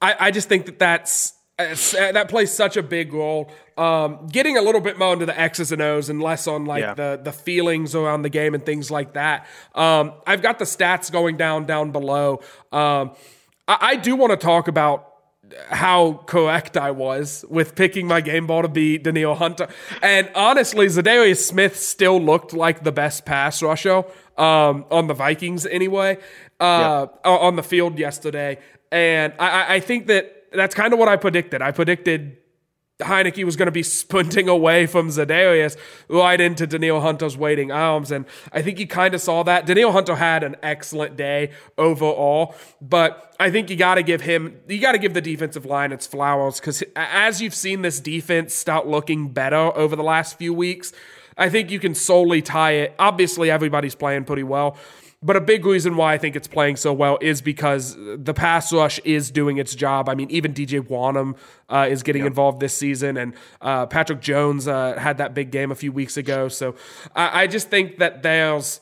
I, 0.00 0.16
I 0.18 0.30
just 0.30 0.48
think 0.48 0.66
that 0.66 0.78
that's 0.78 1.34
that 1.58 2.28
plays 2.28 2.52
such 2.52 2.76
a 2.76 2.82
big 2.82 3.12
role. 3.12 3.50
Um, 3.76 4.28
getting 4.30 4.56
a 4.56 4.62
little 4.62 4.80
bit 4.80 4.98
more 4.98 5.12
into 5.12 5.26
the 5.26 5.38
X's 5.38 5.72
and 5.72 5.82
O's 5.82 6.08
and 6.08 6.22
less 6.22 6.46
on 6.46 6.64
like 6.64 6.82
yeah. 6.82 6.94
the 6.94 7.20
the 7.22 7.32
feelings 7.32 7.94
around 7.94 8.22
the 8.22 8.30
game 8.30 8.54
and 8.54 8.64
things 8.64 8.90
like 8.90 9.14
that. 9.14 9.46
Um, 9.74 10.12
I've 10.26 10.42
got 10.42 10.58
the 10.58 10.64
stats 10.64 11.10
going 11.10 11.36
down 11.36 11.66
down 11.66 11.90
below. 11.90 12.40
Um, 12.70 13.12
I, 13.66 13.78
I 13.80 13.96
do 13.96 14.14
want 14.14 14.30
to 14.30 14.36
talk 14.36 14.68
about 14.68 15.08
how 15.70 16.24
correct 16.26 16.76
I 16.76 16.90
was 16.90 17.44
with 17.48 17.74
picking 17.74 18.06
my 18.06 18.20
game 18.20 18.46
ball 18.46 18.62
to 18.62 18.68
be 18.68 18.98
Danielle 18.98 19.34
Hunter. 19.34 19.68
And 20.02 20.30
honestly, 20.34 20.86
Za'Darius 20.86 21.38
Smith 21.38 21.76
still 21.76 22.20
looked 22.20 22.52
like 22.52 22.84
the 22.84 22.92
best 22.92 23.24
pass 23.24 23.62
rusher 23.62 24.04
um, 24.36 24.84
on 24.90 25.06
the 25.06 25.14
Vikings 25.14 25.64
anyway, 25.64 26.18
uh, 26.60 27.06
yeah. 27.24 27.30
on 27.30 27.56
the 27.56 27.62
field 27.62 27.98
yesterday. 27.98 28.58
And 28.92 29.32
I, 29.38 29.76
I 29.76 29.80
think 29.80 30.06
that 30.08 30.37
that's 30.52 30.74
kind 30.74 30.92
of 30.92 30.98
what 30.98 31.08
I 31.08 31.16
predicted. 31.16 31.62
I 31.62 31.70
predicted 31.70 32.38
Heinicke 33.00 33.44
was 33.44 33.56
going 33.56 33.66
to 33.66 33.72
be 33.72 33.82
sprinting 33.84 34.48
away 34.48 34.86
from 34.86 35.08
Za'Darius 35.08 35.76
right 36.08 36.40
into 36.40 36.66
Danielle 36.66 37.00
Hunter's 37.00 37.36
waiting 37.36 37.70
arms. 37.70 38.10
And 38.10 38.26
I 38.52 38.62
think 38.62 38.78
you 38.78 38.86
kind 38.86 39.14
of 39.14 39.20
saw 39.20 39.42
that. 39.44 39.66
Danielle 39.66 39.92
Hunter 39.92 40.16
had 40.16 40.42
an 40.42 40.56
excellent 40.62 41.16
day 41.16 41.52
overall, 41.76 42.54
but 42.80 43.34
I 43.38 43.50
think 43.50 43.70
you 43.70 43.76
got 43.76 43.94
to 43.96 44.02
give 44.02 44.22
him, 44.22 44.60
you 44.68 44.80
got 44.80 44.92
to 44.92 44.98
give 44.98 45.14
the 45.14 45.20
defensive 45.20 45.64
line 45.64 45.92
its 45.92 46.06
flowers 46.06 46.58
because 46.58 46.82
as 46.96 47.40
you've 47.40 47.54
seen 47.54 47.82
this 47.82 48.00
defense 48.00 48.54
start 48.54 48.86
looking 48.86 49.32
better 49.32 49.56
over 49.56 49.94
the 49.94 50.02
last 50.02 50.36
few 50.36 50.52
weeks, 50.52 50.92
I 51.36 51.48
think 51.48 51.70
you 51.70 51.78
can 51.78 51.94
solely 51.94 52.42
tie 52.42 52.72
it. 52.72 52.94
Obviously, 52.98 53.48
everybody's 53.48 53.94
playing 53.94 54.24
pretty 54.24 54.42
well. 54.42 54.76
But 55.20 55.34
a 55.34 55.40
big 55.40 55.66
reason 55.66 55.96
why 55.96 56.14
I 56.14 56.18
think 56.18 56.36
it's 56.36 56.46
playing 56.46 56.76
so 56.76 56.92
well 56.92 57.18
is 57.20 57.42
because 57.42 57.96
the 57.98 58.32
pass 58.32 58.72
rush 58.72 59.00
is 59.00 59.32
doing 59.32 59.58
its 59.58 59.74
job. 59.74 60.08
I 60.08 60.14
mean, 60.14 60.30
even 60.30 60.54
DJ 60.54 60.80
Wonnum 60.80 61.36
uh, 61.68 61.88
is 61.90 62.04
getting 62.04 62.22
yep. 62.22 62.28
involved 62.28 62.60
this 62.60 62.76
season, 62.76 63.16
and 63.16 63.34
uh, 63.60 63.86
Patrick 63.86 64.20
Jones 64.20 64.68
uh, 64.68 64.96
had 64.96 65.18
that 65.18 65.34
big 65.34 65.50
game 65.50 65.72
a 65.72 65.74
few 65.74 65.90
weeks 65.90 66.16
ago. 66.16 66.46
So 66.46 66.76
I, 67.16 67.42
I 67.42 67.46
just 67.48 67.68
think 67.68 67.98
that 67.98 68.22
there's. 68.22 68.80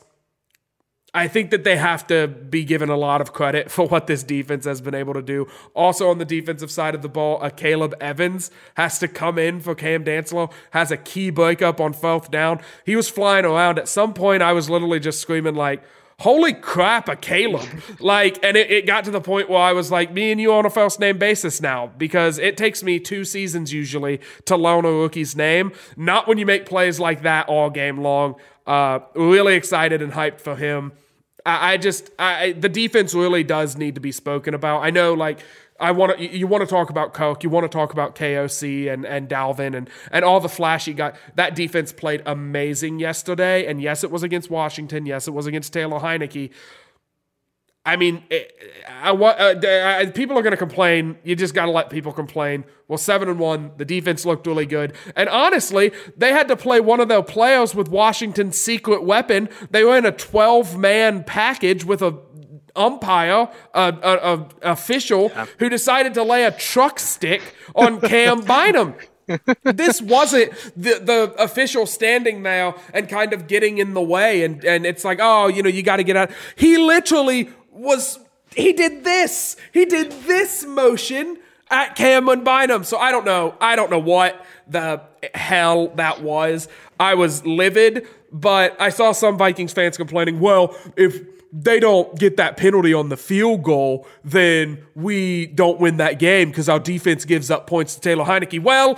I 1.13 1.27
think 1.27 1.49
that 1.49 1.63
they 1.63 1.77
have 1.77 2.05
to 2.07 2.27
be 2.27 2.63
given 2.63 2.89
a 2.89 2.97
lot 2.97 3.21
of 3.21 3.33
credit 3.33 3.71
for 3.71 3.87
what 3.87 4.05
this 4.05 4.21
defense 4.21 4.65
has 4.65 4.79
been 4.79 4.93
able 4.93 5.15
to 5.15 5.23
do. 5.23 5.47
Also, 5.73 6.11
on 6.11 6.19
the 6.19 6.25
defensive 6.25 6.69
side 6.69 6.93
of 6.93 7.01
the 7.01 7.09
ball, 7.09 7.39
uh, 7.41 7.49
Akayleb 7.49 7.93
Evans 7.99 8.51
has 8.75 8.99
to 8.99 9.07
come 9.07 9.39
in 9.39 9.59
for 9.59 9.73
Cam 9.73 10.03
Dantzler, 10.03 10.51
has 10.71 10.91
a 10.91 10.97
key 10.97 11.31
breakup 11.31 11.81
on 11.81 11.93
fourth 11.93 12.29
down. 12.29 12.59
He 12.85 12.95
was 12.95 13.09
flying 13.09 13.45
around. 13.45 13.79
At 13.79 13.87
some 13.87 14.13
point, 14.13 14.43
I 14.43 14.53
was 14.53 14.69
literally 14.69 14.99
just 14.99 15.19
screaming, 15.19 15.55
like, 15.55 15.81
holy 16.19 16.53
crap, 16.53 17.07
Akayleb. 17.07 17.99
like, 17.99 18.43
and 18.43 18.57
it, 18.57 18.71
it 18.71 18.87
got 18.87 19.03
to 19.03 19.11
the 19.11 19.21
point 19.21 19.49
where 19.49 19.59
I 19.59 19.73
was 19.73 19.91
like, 19.91 20.11
me 20.11 20.31
and 20.31 20.41
you 20.41 20.51
on 20.53 20.65
a 20.65 20.69
first 20.69 20.99
name 20.99 21.17
basis 21.17 21.61
now, 21.61 21.91
because 21.97 22.39
it 22.39 22.57
takes 22.57 22.83
me 22.83 22.99
two 22.99 23.23
seasons 23.23 23.71
usually 23.71 24.19
to 24.45 24.57
learn 24.57 24.85
a 24.85 24.91
rookie's 24.91 25.35
name. 25.35 25.71
Not 25.95 26.27
when 26.27 26.37
you 26.37 26.45
make 26.45 26.65
plays 26.65 26.99
like 26.99 27.21
that 27.21 27.47
all 27.47 27.69
game 27.69 28.01
long. 28.01 28.35
Uh, 28.65 28.99
really 29.15 29.55
excited 29.55 30.01
and 30.01 30.11
hyped 30.11 30.41
for 30.41 30.55
him. 30.55 30.91
I, 31.45 31.73
I 31.73 31.77
just, 31.77 32.09
I, 32.19 32.51
the 32.51 32.69
defense 32.69 33.13
really 33.13 33.43
does 33.43 33.77
need 33.77 33.95
to 33.95 34.01
be 34.01 34.11
spoken 34.11 34.53
about. 34.53 34.81
I 34.81 34.89
know, 34.89 35.13
like, 35.13 35.39
I 35.79 35.91
want 35.91 36.17
to. 36.17 36.37
You 36.37 36.47
want 36.47 36.61
to 36.61 36.67
talk 36.67 36.89
about 36.89 37.13
Coke. 37.13 37.43
You 37.43 37.49
want 37.49 37.63
to 37.63 37.69
talk 37.69 37.93
about 37.93 38.15
KOC 38.15 38.91
and 38.91 39.05
and 39.05 39.29
Dalvin 39.29 39.75
and 39.75 39.89
and 40.11 40.25
all 40.25 40.39
the 40.39 40.49
flashy 40.49 40.93
guy. 40.93 41.13
That 41.35 41.55
defense 41.55 41.93
played 41.93 42.23
amazing 42.25 42.99
yesterday. 42.99 43.65
And 43.67 43.81
yes, 43.81 44.03
it 44.03 44.11
was 44.11 44.23
against 44.23 44.49
Washington. 44.49 45.05
Yes, 45.05 45.27
it 45.27 45.31
was 45.31 45.45
against 45.45 45.73
Taylor 45.73 45.99
Heinicke. 45.99 46.51
I 47.87 47.95
mean, 47.95 48.21
it, 48.29 48.51
I, 48.85 49.11
uh, 49.11 50.11
people 50.11 50.37
are 50.37 50.41
going 50.41 50.51
to 50.51 50.57
complain. 50.57 51.17
You 51.23 51.37
just 51.37 51.53
got 51.53 51.67
to 51.67 51.71
let 51.71 51.89
people 51.89 52.11
complain. 52.11 52.65
Well, 52.89 52.97
seven 52.97 53.29
and 53.29 53.39
one, 53.39 53.71
the 53.77 53.85
defense 53.85 54.25
looked 54.25 54.45
really 54.45 54.65
good, 54.65 54.93
and 55.15 55.29
honestly, 55.29 55.93
they 56.17 56.33
had 56.33 56.49
to 56.49 56.57
play 56.57 56.81
one 56.81 56.99
of 56.99 57.07
their 57.07 57.23
players 57.23 57.73
with 57.73 57.87
Washington's 57.87 58.57
secret 58.57 59.03
weapon. 59.03 59.47
They 59.71 59.85
were 59.85 59.97
in 59.97 60.05
a 60.05 60.11
twelve 60.11 60.77
man 60.77 61.23
package 61.23 61.85
with 61.85 62.01
a 62.01 62.11
umpire, 62.77 63.49
a, 63.73 64.45
official 64.61 65.31
yeah. 65.33 65.45
who 65.59 65.69
decided 65.69 66.13
to 66.13 66.23
lay 66.23 66.45
a 66.45 66.51
truck 66.51 66.99
stick 66.99 67.41
on 67.75 67.99
Cam 68.09 68.41
Bynum. 68.41 68.95
this 69.63 70.01
wasn't 70.01 70.51
the 70.77 70.99
the 71.03 71.35
official 71.37 71.85
standing 71.85 72.43
there 72.43 72.73
and 72.93 73.09
kind 73.09 73.33
of 73.33 73.45
getting 73.47 73.77
in 73.77 73.93
the 73.93 74.01
way 74.01 74.43
and 74.43 74.63
and 74.63 74.85
it's 74.85 75.03
like 75.03 75.19
oh 75.21 75.47
you 75.47 75.61
know 75.61 75.67
you 75.67 75.83
got 75.83 75.97
to 75.97 76.03
get 76.03 76.15
out 76.15 76.31
he 76.55 76.77
literally 76.77 77.49
was 77.71 78.19
he 78.55 78.71
did 78.71 79.03
this 79.03 79.57
he 79.73 79.83
did 79.83 80.13
this 80.23 80.65
motion 80.65 81.37
at 81.69 81.97
Cameron 81.97 82.45
Bynum 82.45 82.85
so 82.85 82.97
I 82.97 83.11
don't 83.11 83.25
know 83.25 83.53
I 83.59 83.75
don't 83.75 83.91
know 83.91 83.99
what 83.99 84.45
the 84.65 85.01
hell 85.35 85.89
that 85.95 86.21
was 86.21 86.69
I 86.97 87.15
was 87.15 87.45
livid 87.45 88.07
but 88.31 88.79
I 88.79 88.89
saw 88.89 89.11
some 89.11 89.37
Vikings 89.37 89.73
fans 89.73 89.97
complaining 89.97 90.39
well 90.39 90.73
if 90.95 91.36
they 91.51 91.79
don't 91.79 92.17
get 92.17 92.37
that 92.37 92.57
penalty 92.57 92.93
on 92.93 93.09
the 93.09 93.17
field 93.17 93.63
goal, 93.63 94.07
then 94.23 94.85
we 94.95 95.47
don't 95.47 95.79
win 95.79 95.97
that 95.97 96.19
game 96.19 96.49
because 96.49 96.69
our 96.69 96.79
defense 96.79 97.25
gives 97.25 97.49
up 97.49 97.67
points 97.67 97.95
to 97.95 98.01
Taylor 98.01 98.25
Heinicke. 98.25 98.61
Well, 98.61 98.97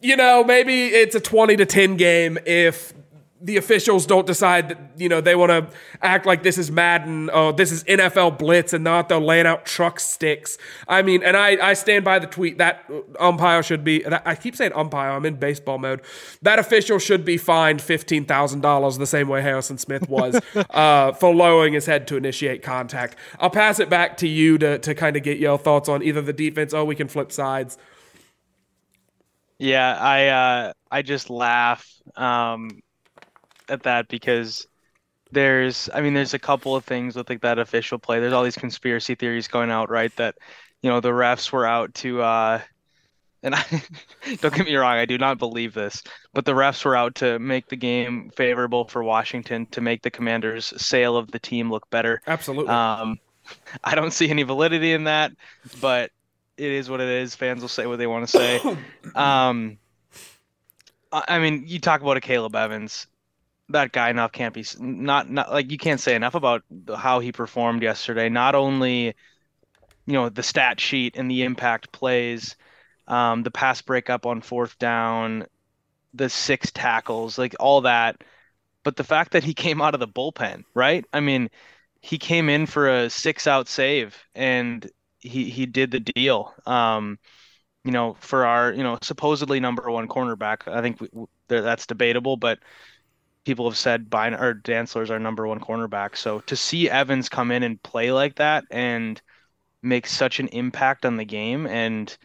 you 0.00 0.16
know, 0.16 0.42
maybe 0.44 0.86
it's 0.86 1.14
a 1.14 1.20
20 1.20 1.56
to 1.56 1.66
10 1.66 1.96
game 1.96 2.38
if 2.46 2.94
the 3.42 3.56
officials 3.56 4.06
don't 4.06 4.26
decide 4.26 4.68
that 4.68 4.78
you 4.96 5.08
know 5.08 5.20
they 5.20 5.34
want 5.34 5.50
to 5.50 5.76
act 6.02 6.26
like 6.26 6.42
this 6.42 6.58
is 6.58 6.70
Madden 6.70 7.30
or 7.30 7.52
this 7.52 7.72
is 7.72 7.82
NFL 7.84 8.38
blitz 8.38 8.72
and 8.72 8.84
not 8.84 9.08
they're 9.08 9.18
laying 9.18 9.46
out 9.46 9.64
truck 9.64 9.98
sticks. 9.98 10.58
I 10.86 11.02
mean, 11.02 11.22
and 11.22 11.36
I 11.36 11.70
I 11.70 11.74
stand 11.74 12.04
by 12.04 12.18
the 12.18 12.26
tweet 12.26 12.58
that 12.58 12.88
umpire 13.18 13.62
should 13.62 13.82
be. 13.82 14.04
I 14.06 14.34
keep 14.34 14.56
saying 14.56 14.72
umpire. 14.74 15.10
I'm 15.10 15.24
in 15.24 15.36
baseball 15.36 15.78
mode. 15.78 16.02
That 16.42 16.58
official 16.58 16.98
should 16.98 17.24
be 17.24 17.38
fined 17.38 17.80
fifteen 17.80 18.26
thousand 18.26 18.60
dollars 18.60 18.98
the 18.98 19.06
same 19.06 19.28
way 19.28 19.40
Harrison 19.40 19.78
Smith 19.78 20.08
was 20.08 20.40
uh, 20.70 21.12
for 21.12 21.34
lowering 21.34 21.72
his 21.72 21.86
head 21.86 22.06
to 22.08 22.16
initiate 22.16 22.62
contact. 22.62 23.16
I'll 23.38 23.50
pass 23.50 23.80
it 23.80 23.88
back 23.88 24.18
to 24.18 24.28
you 24.28 24.58
to 24.58 24.78
to 24.78 24.94
kind 24.94 25.16
of 25.16 25.22
get 25.22 25.38
your 25.38 25.56
thoughts 25.56 25.88
on 25.88 26.02
either 26.02 26.20
the 26.20 26.34
defense. 26.34 26.74
Oh, 26.74 26.84
we 26.84 26.94
can 26.94 27.08
flip 27.08 27.32
sides. 27.32 27.78
Yeah, 29.58 29.94
I 29.94 30.26
uh, 30.26 30.72
I 30.90 31.02
just 31.02 31.30
laugh. 31.30 31.86
Um, 32.16 32.80
at 33.70 33.84
that 33.84 34.08
because 34.08 34.66
there's 35.32 35.88
I 35.94 36.00
mean 36.00 36.14
there's 36.14 36.34
a 36.34 36.38
couple 36.38 36.74
of 36.74 36.84
things 36.84 37.16
with 37.16 37.28
like 37.28 37.42
that 37.42 37.58
official 37.58 37.98
play. 37.98 38.20
There's 38.20 38.32
all 38.32 38.44
these 38.44 38.56
conspiracy 38.56 39.14
theories 39.14 39.48
going 39.48 39.70
out, 39.70 39.90
right? 39.90 40.14
That 40.16 40.36
you 40.82 40.90
know 40.90 41.00
the 41.00 41.10
refs 41.10 41.52
were 41.52 41.66
out 41.66 41.94
to 41.94 42.22
uh 42.22 42.60
and 43.42 43.54
I 43.54 43.64
don't 44.40 44.54
get 44.54 44.66
me 44.66 44.74
wrong, 44.76 44.96
I 44.96 45.06
do 45.06 45.18
not 45.18 45.38
believe 45.38 45.72
this, 45.72 46.02
but 46.34 46.44
the 46.44 46.52
refs 46.52 46.84
were 46.84 46.96
out 46.96 47.14
to 47.16 47.38
make 47.38 47.68
the 47.68 47.76
game 47.76 48.30
favorable 48.36 48.84
for 48.84 49.02
Washington 49.02 49.66
to 49.66 49.80
make 49.80 50.02
the 50.02 50.10
Commanders' 50.10 50.74
sale 50.76 51.16
of 51.16 51.30
the 51.30 51.38
team 51.38 51.70
look 51.70 51.88
better. 51.90 52.20
Absolutely. 52.26 52.70
Um, 52.70 53.18
I 53.82 53.94
don't 53.94 54.12
see 54.12 54.28
any 54.28 54.42
validity 54.42 54.92
in 54.92 55.04
that, 55.04 55.32
but 55.80 56.10
it 56.56 56.70
is 56.70 56.90
what 56.90 57.00
it 57.00 57.08
is. 57.08 57.34
Fans 57.34 57.62
will 57.62 57.68
say 57.68 57.86
what 57.86 57.98
they 57.98 58.06
want 58.06 58.28
to 58.28 58.38
say. 58.38 58.60
Um, 59.14 59.78
I 61.12 61.40
mean, 61.40 61.64
you 61.66 61.80
talk 61.80 62.02
about 62.02 62.16
Akayleb 62.16 62.54
Evans 62.54 63.08
that 63.70 63.92
guy 63.92 64.10
enough 64.10 64.32
can't 64.32 64.54
be 64.54 64.64
not 64.78 65.30
not 65.30 65.50
like 65.50 65.70
you 65.70 65.78
can't 65.78 66.00
say 66.00 66.14
enough 66.14 66.34
about 66.34 66.62
how 66.96 67.20
he 67.20 67.32
performed 67.32 67.82
yesterday. 67.82 68.28
Not 68.28 68.54
only 68.54 69.14
you 70.06 70.14
know 70.14 70.28
the 70.28 70.42
stat 70.42 70.80
sheet 70.80 71.16
and 71.16 71.30
the 71.30 71.42
impact 71.42 71.92
plays, 71.92 72.56
um, 73.08 73.42
the 73.42 73.50
pass 73.50 73.82
breakup 73.82 74.26
on 74.26 74.40
fourth 74.40 74.78
down, 74.78 75.46
the 76.14 76.28
six 76.28 76.70
tackles, 76.72 77.38
like 77.38 77.54
all 77.60 77.82
that, 77.82 78.22
but 78.84 78.96
the 78.96 79.04
fact 79.04 79.32
that 79.32 79.44
he 79.44 79.54
came 79.66 79.80
out 79.82 79.94
of 79.94 80.00
the 80.00 80.08
bullpen, 80.08 80.64
right? 80.74 81.04
I 81.12 81.20
mean, 81.20 81.50
he 82.00 82.18
came 82.18 82.48
in 82.48 82.66
for 82.66 82.88
a 82.88 83.10
six 83.10 83.46
out 83.46 83.68
save 83.68 84.16
and 84.34 84.88
he 85.18 85.50
he 85.50 85.66
did 85.66 85.90
the 85.90 86.00
deal. 86.00 86.54
Um, 86.66 87.18
you 87.84 87.92
know, 87.92 88.16
for 88.20 88.46
our 88.46 88.72
you 88.72 88.82
know 88.82 88.98
supposedly 89.02 89.60
number 89.60 89.90
one 89.90 90.08
cornerback, 90.08 90.68
I 90.68 90.82
think 90.82 91.00
we, 91.00 91.08
that's 91.48 91.86
debatable, 91.86 92.36
but 92.36 92.58
people 93.44 93.68
have 93.68 93.78
said 93.78 94.10
Byn 94.10 94.34
or 94.34 94.54
Dantzler's 94.54 95.10
our 95.10 95.18
number 95.18 95.46
one 95.46 95.60
cornerback. 95.60 96.16
So 96.16 96.40
to 96.40 96.56
see 96.56 96.90
Evans 96.90 97.28
come 97.28 97.50
in 97.50 97.62
and 97.62 97.82
play 97.82 98.12
like 98.12 98.36
that 98.36 98.64
and 98.70 99.20
make 99.82 100.06
such 100.06 100.40
an 100.40 100.48
impact 100.48 101.06
on 101.06 101.16
the 101.16 101.24
game 101.24 101.66
and 101.66 102.16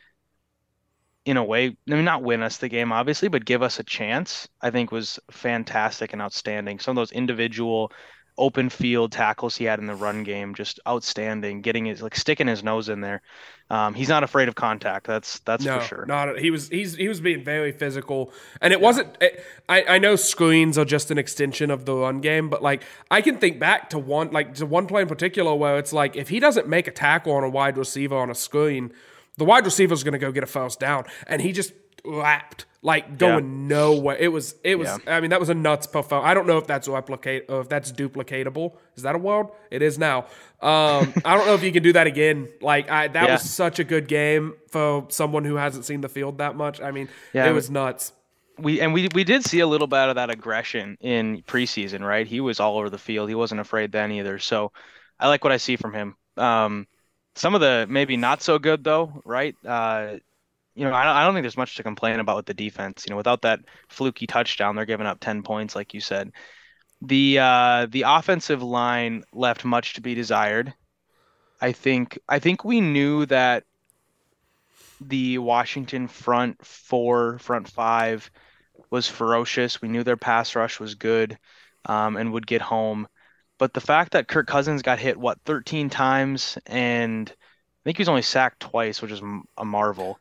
in 1.26 1.38
a 1.38 1.44
way, 1.44 1.76
I 1.90 1.94
mean, 1.96 2.06
not 2.06 2.22
win 2.22 2.44
us 2.44 2.58
the 2.58 2.70
game, 2.70 2.92
obviously, 2.92 3.30
but 3.30 3.46
give 3.46 3.64
us 3.64 3.80
a 3.80 3.84
chance, 3.84 4.48
I 4.62 4.70
think 4.70 4.92
was 4.92 5.20
fantastic 5.32 6.14
and 6.14 6.22
outstanding. 6.22 6.78
Some 6.80 6.92
of 6.92 7.02
those 7.02 7.12
individual 7.12 7.92
open 8.38 8.70
field 8.70 9.12
tackles 9.12 9.56
he 9.56 9.64
had 9.66 9.80
in 9.80 9.86
the 9.86 9.96
run 9.96 10.24
game, 10.24 10.56
just 10.56 10.80
outstanding, 10.88 11.62
getting 11.62 11.86
his 11.86 12.02
like 12.02 12.16
sticking 12.16 12.48
his 12.48 12.64
nose 12.64 12.90
in 12.90 13.02
there. 13.02 13.22
Um, 13.70 13.94
he's 13.94 14.10
not 14.10 14.24
afraid 14.24 14.48
of 14.48 14.56
contact. 14.56 15.08
That's 15.08 15.40
that's 15.40 15.66
no, 15.66 15.80
for 15.80 15.86
sure. 15.86 16.06
Not 16.06 16.38
he 16.38 16.52
was 16.52 16.70
he's 16.70 16.96
he 16.96 17.08
was 17.08 17.20
being 17.20 17.44
very 17.44 17.72
physical, 17.72 18.32
and 18.62 18.74
it 18.74 18.80
yeah. 18.80 18.86
wasn't. 18.86 19.18
It, 19.22 19.44
I 19.68 19.84
I 19.84 19.98
know 19.98 20.16
screens 20.16 20.78
are 20.78 20.86
just 20.86 21.10
an 21.12 21.18
extension 21.18 21.72
of 21.72 21.86
the 21.86 21.96
run 21.96 22.22
game, 22.22 22.50
but 22.50 22.62
like 22.62 22.84
I 23.10 23.22
can 23.22 23.38
think 23.38 23.60
back 23.60 23.90
to 23.92 24.00
one 24.00 24.32
like 24.32 24.56
to 24.56 24.66
one 24.66 24.86
play 24.86 25.02
in 25.02 25.08
particular 25.08 25.56
where 25.56 25.78
it's 25.78 25.94
like 25.94 26.16
if 26.16 26.30
he 26.30 26.40
doesn't 26.40 26.68
make 26.68 26.88
a 26.88 26.92
tackle 26.92 27.34
on 27.34 27.44
a 27.44 27.50
wide 27.50 27.78
receiver 27.78 28.18
on 28.18 28.30
a 28.30 28.36
screen, 28.36 28.92
the 29.38 29.46
wide 29.46 29.66
receiver 29.66 29.94
is 29.94 30.04
going 30.04 30.14
to 30.14 30.20
go 30.20 30.32
get 30.32 30.44
a 30.44 30.48
first 30.48 30.80
down, 30.80 31.06
and 31.26 31.42
he 31.42 31.52
just 31.52 31.74
lapped 32.06 32.66
like 32.86 33.18
going 33.18 33.46
yeah. 33.46 33.76
nowhere. 33.76 34.16
It 34.16 34.28
was 34.28 34.56
it 34.64 34.78
was. 34.78 34.88
Yeah. 34.88 35.16
I 35.16 35.20
mean, 35.20 35.32
that 35.32 35.40
was 35.40 35.50
a 35.50 35.56
nuts 35.56 35.88
perform. 35.88 36.24
I 36.24 36.36
don't 36.36 36.46
know 36.46 36.60
if 36.60 36.68
that's 36.68 36.88
replicate 36.88 37.46
or 37.50 37.62
if 37.62 37.68
that's 37.68 37.92
duplicatable. 37.92 38.76
Is 38.96 39.02
that 39.02 39.16
a 39.16 39.18
word? 39.18 39.48
It 39.72 39.82
is 39.82 39.98
now. 39.98 40.26
Um, 40.62 41.12
I 41.26 41.36
don't 41.36 41.48
know 41.48 41.56
if 41.56 41.64
you 41.64 41.72
can 41.72 41.82
do 41.82 41.94
that 41.94 42.06
again. 42.06 42.48
Like 42.62 42.90
I, 42.92 43.08
that 43.08 43.24
yeah. 43.26 43.34
was 43.34 43.50
such 43.50 43.80
a 43.80 43.84
good 43.84 44.08
game 44.08 44.54
for 44.70 45.08
someone 45.10 45.46
who 45.46 45.56
hasn't 45.56 45.86
seen 45.86 46.02
the 46.02 46.10
field 46.10 46.38
that 46.38 46.56
much. 46.56 46.80
I 46.80 46.92
mean, 46.92 47.10
it 47.34 47.54
was 47.54 47.72
nuts. 47.72 48.14
We 48.60 48.80
and 48.80 48.94
we 48.94 49.10
we 49.16 49.24
did 49.24 49.44
see 49.44 49.62
a 49.62 49.68
little 49.68 49.88
bit 49.88 50.10
of 50.10 50.16
that 50.16 50.30
aggression 50.30 50.96
in 51.02 51.42
preseason, 51.42 52.02
right? 52.02 52.28
He 52.28 52.40
was 52.40 52.60
all 52.60 52.78
over 52.78 52.92
the 52.92 53.00
field. 53.00 53.30
He 53.30 53.36
wasn't 53.36 53.62
afraid 53.62 53.92
then 53.92 54.12
either. 54.12 54.38
So 54.38 54.72
I 55.20 55.28
like 55.28 55.44
what 55.44 55.52
I 55.52 55.58
see 55.58 55.76
from 55.76 55.94
him. 55.94 56.16
Um, 56.38 56.86
some 57.34 57.56
of 57.56 57.62
the 57.62 57.88
maybe 57.90 58.16
not 58.16 58.44
so 58.44 58.60
good 58.60 58.84
though, 58.84 59.22
right? 59.26 59.56
Uh, 59.66 60.18
you 60.76 60.84
know, 60.84 60.94
I, 60.94 61.24
don't 61.24 61.34
think 61.34 61.44
there's 61.44 61.58
much 61.58 61.76
to 61.78 61.84
complain 61.84 62.20
about 62.20 62.36
with 62.36 62.46
the 62.46 62.54
defense. 62.54 63.06
You 63.06 63.12
know, 63.12 63.18
without 63.18 63.42
that 63.44 63.62
fluky 63.88 64.28
touchdown, 64.28 64.76
they're 64.76 64.86
giving 64.86 65.08
up 65.08 65.20
10 65.22 65.42
points, 65.42 65.76
like 65.76 65.94
you 65.94 66.02
said. 66.02 66.32
The 67.02 67.40
uh, 67.40 67.88
the 67.90 68.04
offensive 68.08 68.64
line 68.64 69.24
left 69.34 69.66
much 69.66 69.94
to 69.94 70.02
be 70.02 70.16
desired. 70.16 70.74
I 71.62 71.72
think 71.72 72.20
I 72.28 72.40
think 72.40 72.64
we 72.64 72.82
knew 72.82 73.26
that 73.28 73.64
the 75.02 75.38
Washington 75.38 76.08
front 76.08 76.66
four, 76.66 77.38
front 77.40 77.68
five 77.68 78.30
was 78.90 79.08
ferocious. 79.08 79.82
We 79.82 79.90
knew 79.90 80.04
their 80.04 80.18
pass 80.18 80.56
rush 80.56 80.80
was 80.80 80.96
good 80.96 81.38
um, 81.86 82.18
and 82.18 82.34
would 82.34 82.48
get 82.48 82.62
home. 82.62 83.08
But 83.58 83.74
the 83.74 83.82
fact 83.82 84.14
that 84.14 84.28
Kirk 84.28 84.48
Cousins 84.48 84.82
got 84.82 85.00
hit, 85.00 85.18
what, 85.18 85.40
13 85.46 85.90
times, 85.90 86.58
and 86.66 87.30
I 87.30 87.84
think 87.84 87.98
he 87.98 88.02
was 88.02 88.10
only 88.10 88.22
sacked 88.22 88.60
twice, 88.62 89.02
which 89.02 89.12
is 89.12 89.22
a 89.58 89.66
marvel. 89.66 90.20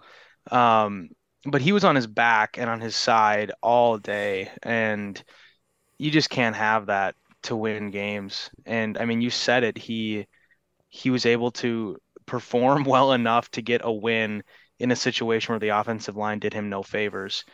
Um, 0.50 1.10
but 1.46 1.60
he 1.60 1.72
was 1.72 1.84
on 1.84 1.96
his 1.96 2.06
back 2.06 2.58
and 2.58 2.70
on 2.70 2.80
his 2.80 2.96
side 2.96 3.52
all 3.62 3.98
day. 3.98 4.50
And 4.62 5.22
you 5.98 6.10
just 6.10 6.30
can't 6.30 6.56
have 6.56 6.86
that 6.86 7.14
to 7.44 7.56
win 7.56 7.90
games. 7.90 8.50
And 8.66 8.98
I 8.98 9.04
mean, 9.04 9.20
you 9.20 9.30
said 9.30 9.64
it. 9.64 9.78
He 9.78 10.26
he 10.88 11.10
was 11.10 11.26
able 11.26 11.50
to 11.52 11.98
perform 12.26 12.84
well 12.86 13.12
enough 13.12 13.50
to 13.52 13.62
get 13.62 13.82
a 13.84 13.92
win 13.92 14.42
in 14.78 14.90
a 14.90 14.96
situation 14.96 15.52
where 15.52 15.60
the 15.60 15.68
offensive 15.68 16.16
line 16.16 16.38
did 16.38 16.52
him 16.54 16.68
no 16.68 16.82
favors. 16.82 17.44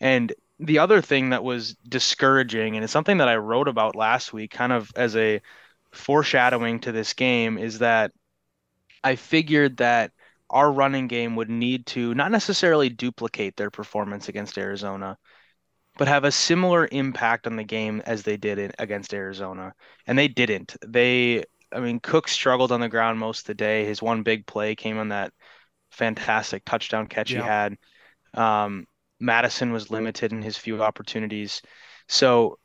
And 0.00 0.32
the 0.58 0.78
other 0.78 1.00
thing 1.00 1.30
that 1.30 1.44
was 1.44 1.74
discouraging, 1.88 2.76
and 2.76 2.84
it's 2.84 2.92
something 2.92 3.18
that 3.18 3.28
I 3.28 3.36
wrote 3.36 3.68
about 3.68 3.96
last 3.96 4.32
week, 4.32 4.50
kind 4.50 4.72
of 4.72 4.90
as 4.96 5.16
a 5.16 5.40
foreshadowing 5.92 6.80
to 6.80 6.92
this 6.92 7.14
game, 7.14 7.58
is 7.58 7.78
that 7.80 8.12
I 9.02 9.16
figured 9.16 9.78
that 9.78 10.12
our 10.50 10.70
running 10.70 11.06
game 11.06 11.36
would 11.36 11.48
need 11.48 11.86
to 11.86 12.14
not 12.14 12.30
necessarily 12.30 12.88
duplicate 12.88 13.56
their 13.56 13.70
performance 13.70 14.28
against 14.28 14.58
Arizona, 14.58 15.16
but 15.96 16.08
have 16.08 16.24
a 16.24 16.32
similar 16.32 16.88
impact 16.90 17.46
on 17.46 17.56
the 17.56 17.64
game 17.64 18.02
as 18.04 18.22
they 18.22 18.36
did 18.36 18.58
in, 18.58 18.72
against 18.78 19.14
Arizona. 19.14 19.72
And 20.06 20.18
they 20.18 20.28
didn't. 20.28 20.76
They, 20.86 21.44
I 21.72 21.80
mean, 21.80 22.00
Cook 22.00 22.28
struggled 22.28 22.72
on 22.72 22.80
the 22.80 22.88
ground 22.88 23.18
most 23.18 23.40
of 23.40 23.46
the 23.46 23.54
day. 23.54 23.84
His 23.84 24.02
one 24.02 24.22
big 24.22 24.46
play 24.46 24.74
came 24.74 24.98
on 24.98 25.08
that 25.08 25.32
fantastic 25.90 26.64
touchdown 26.64 27.06
catch 27.06 27.32
yeah. 27.32 27.40
he 27.40 27.46
had. 27.46 27.76
Um, 28.34 28.86
Mattison 29.20 29.72
was 29.72 29.90
limited 29.90 30.32
in 30.32 30.42
his 30.42 30.56
few 30.56 30.82
opportunities. 30.82 31.62
So, 32.08 32.58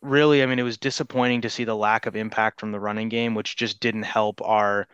really, 0.00 0.42
I 0.42 0.46
mean, 0.46 0.58
it 0.58 0.64
was 0.64 0.78
disappointing 0.78 1.42
to 1.42 1.50
see 1.50 1.64
the 1.64 1.76
lack 1.76 2.06
of 2.06 2.16
impact 2.16 2.60
from 2.60 2.72
the 2.72 2.80
running 2.80 3.08
game, 3.08 3.34
which 3.34 3.56
just 3.56 3.80
didn't 3.80 4.04
help 4.04 4.40
our 4.42 4.88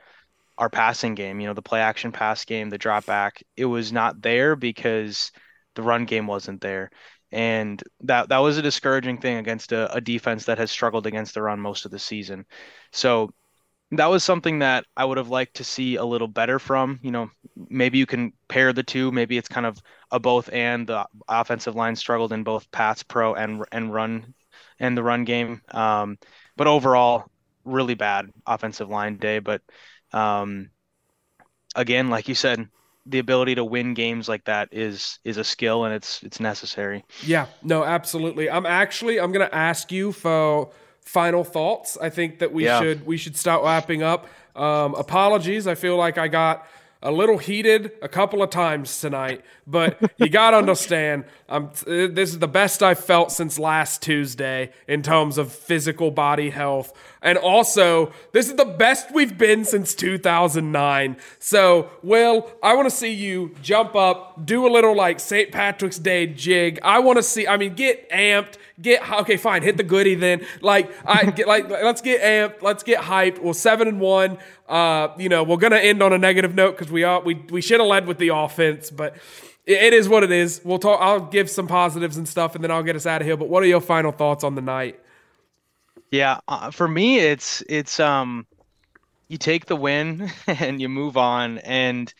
our 0.58 0.70
passing 0.70 1.14
game. 1.14 1.40
You 1.40 1.49
know, 1.49 1.54
the 1.54 1.62
play 1.62 1.80
action 1.80 2.12
pass 2.12 2.44
game, 2.44 2.70
the 2.70 2.78
drop 2.78 3.06
back, 3.06 3.42
it 3.56 3.64
was 3.64 3.92
not 3.92 4.23
there 4.23 4.56
because 4.56 5.32
the 5.75 5.82
run 5.82 6.04
game 6.04 6.26
wasn't 6.26 6.61
there. 6.61 6.90
And 7.32 7.82
that 8.02 8.28
that 8.28 8.38
was 8.38 8.58
a 8.58 8.62
discouraging 8.62 9.18
thing 9.18 9.38
against 9.38 9.73
a, 9.73 9.92
a 9.92 10.00
defense 10.00 10.44
that 10.44 10.58
has 10.58 10.70
struggled 10.70 11.06
against 11.06 11.34
the 11.34 11.42
run 11.42 11.58
most 11.58 11.84
of 11.84 11.90
the 11.90 11.99
season. 11.99 12.46
So 12.92 13.32
that 13.90 14.06
was 14.06 14.25
something 14.25 14.61
that 14.61 14.84
I 14.96 15.04
would 15.04 15.18
have 15.18 15.28
liked 15.28 15.54
to 15.56 15.64
see 15.64 15.96
a 15.96 16.04
little 16.04 16.28
better 16.28 16.58
from. 16.58 17.00
You 17.02 17.11
know, 17.11 17.30
maybe 17.68 17.99
you 17.99 18.06
can 18.06 18.32
pair 18.49 18.73
the 18.73 18.82
two. 18.82 19.11
Maybe 19.12 19.37
it's 19.37 19.49
kind 19.49 19.66
of 19.66 19.78
a 20.11 20.20
both 20.20 20.49
and. 20.52 20.87
The 20.87 21.06
offensive 21.28 21.75
line 21.75 21.96
struggled 21.96 22.32
in 22.32 22.44
both 22.44 22.70
pass 22.70 23.02
pro 23.02 23.34
and 23.34 23.64
and 23.73 23.92
run 23.92 24.34
and 24.78 24.96
the 24.96 25.02
run 25.02 25.25
game. 25.25 25.61
Um, 25.70 26.18
but 26.56 26.66
overall, 26.66 27.25
really 27.64 27.94
bad 27.94 28.30
offensive 28.46 28.88
line 28.88 29.16
day. 29.16 29.38
But 29.38 29.62
um, 30.14 30.71
again, 31.75 32.09
like 32.09 32.28
you 32.28 32.35
said, 32.35 32.68
the 33.06 33.18
ability 33.18 33.56
to 33.56 33.64
win 33.64 33.92
games 33.92 34.28
like 34.28 34.44
that 34.44 34.68
is 34.73 35.18
is 35.25 35.37
a 35.37 35.44
skill 35.44 35.85
and 35.85 35.94
it's 35.94 36.23
it's 36.23 36.40
necessary. 36.40 37.04
Yeah, 37.23 37.47
no, 37.62 37.85
absolutely. 37.85 38.49
I'm 38.49 38.64
actually 38.64 39.21
I'm 39.21 39.33
gonna 39.33 39.50
ask 39.52 39.92
you 39.92 40.12
for 40.12 40.71
final 41.02 41.45
thoughts. 41.45 41.99
I 42.00 42.08
think 42.08 42.38
that 42.38 42.52
we 42.52 42.65
yeah. 42.65 42.80
should 42.80 43.06
we 43.06 43.17
should 43.17 43.36
start 43.36 43.62
wrapping 43.62 44.02
up. 44.02 44.26
Um, 44.56 44.95
apologies. 44.95 45.67
I 45.67 45.75
feel 45.75 45.97
like 45.97 46.17
I 46.17 46.28
got 46.28 46.67
a 47.04 47.12
little 47.12 47.36
heated 47.36 47.93
a 48.00 48.08
couple 48.08 48.43
of 48.43 48.49
times 48.49 48.99
tonight, 48.99 49.45
but 49.67 50.00
you 50.17 50.30
got 50.30 50.50
to 50.52 50.56
understand, 50.64 51.25
I'm, 51.49 51.71
this 51.86 52.30
is 52.30 52.38
the 52.38 52.49
best 52.49 52.82
I've 52.82 52.99
felt 52.99 53.30
since 53.30 53.58
last 53.58 54.00
Tuesday 54.00 54.73
in 54.88 55.02
terms 55.02 55.36
of 55.36 55.52
physical 55.52 56.10
body 56.10 56.49
health. 56.49 56.95
And 57.21 57.36
also, 57.36 58.12
this 58.32 58.49
is 58.49 58.54
the 58.54 58.64
best 58.64 59.12
we've 59.12 59.36
been 59.36 59.67
since 59.67 59.95
2009. 59.95 61.17
So, 61.38 61.90
Will, 62.02 62.50
I 62.62 62.75
want 62.75 62.88
to 62.88 62.95
see 62.95 63.12
you 63.12 63.54
jump 63.62 63.95
up, 63.95 64.45
do 64.45 64.67
a 64.67 64.71
little 64.71 64.97
like 64.97 65.21
St. 65.21 65.52
Patrick's 65.52 65.99
Day 65.99 66.26
jig. 66.26 66.78
I 66.82 67.00
want 67.00 67.19
to 67.19 67.23
see, 67.23 67.47
I 67.47 67.58
mean, 67.58 67.75
get 67.75 68.08
amped 68.10 68.54
get 68.80 69.08
okay, 69.21 69.37
fine, 69.37 69.63
hit 69.63 69.76
the 69.76 69.82
goodie 69.82 70.15
then. 70.15 70.45
Like 70.60 70.91
I 71.06 71.30
get 71.30 71.47
like 71.47 71.69
let's 71.69 72.00
get 72.00 72.21
amped, 72.23 72.63
let's 72.63 72.82
get 72.82 73.00
hyped. 73.00 73.41
Well, 73.41 73.54
seven 73.54 73.89
and 73.89 74.00
one. 74.00 74.39
Uh, 74.69 75.08
you 75.19 75.28
know, 75.28 75.43
we're 75.43 75.56
gonna 75.56 75.76
end 75.76 76.02
on 76.02 76.13
a 76.13 76.19
negative 76.19 76.54
note 76.54 76.73
because 76.73 76.93
we 76.93 77.04
are 77.04 77.21
we 77.21 77.34
we 77.50 77.60
should 77.60 77.80
have 77.80 77.89
led 77.89 78.06
with 78.06 78.19
the 78.19 78.28
offense, 78.28 78.91
but 78.91 79.17
it, 79.67 79.82
it 79.82 79.93
is 79.95 80.08
what 80.08 80.23
it 80.23 80.30
is. 80.30 80.60
We'll 80.65 80.78
talk. 80.78 81.00
I'll 81.00 81.21
give 81.21 81.50
some 81.50 81.67
positives 81.67 82.17
and 82.17 82.28
stuff, 82.28 82.54
and 82.54 82.63
then 82.63 82.71
I'll 82.71 82.82
get 82.82 82.97
us 82.97 83.06
out 83.06 83.21
of 83.21 83.26
here. 83.26 83.37
But 83.37 83.49
what 83.49 83.63
are 83.63 83.67
your 83.67 83.80
final 83.80 84.13
thoughts 84.13 84.45
on 84.45 84.54
the 84.54 84.63
night? 84.63 85.00
Yeah, 86.10 86.39
uh, 86.47 86.71
for 86.71 86.87
me, 86.87 87.19
it's 87.19 87.63
it's 87.69 87.99
um, 88.00 88.47
you 89.28 89.39
take 89.39 89.67
the 89.67 89.76
win 89.76 90.30
and 90.47 90.80
you 90.80 90.89
move 90.89 91.17
on, 91.17 91.58
and 91.58 92.13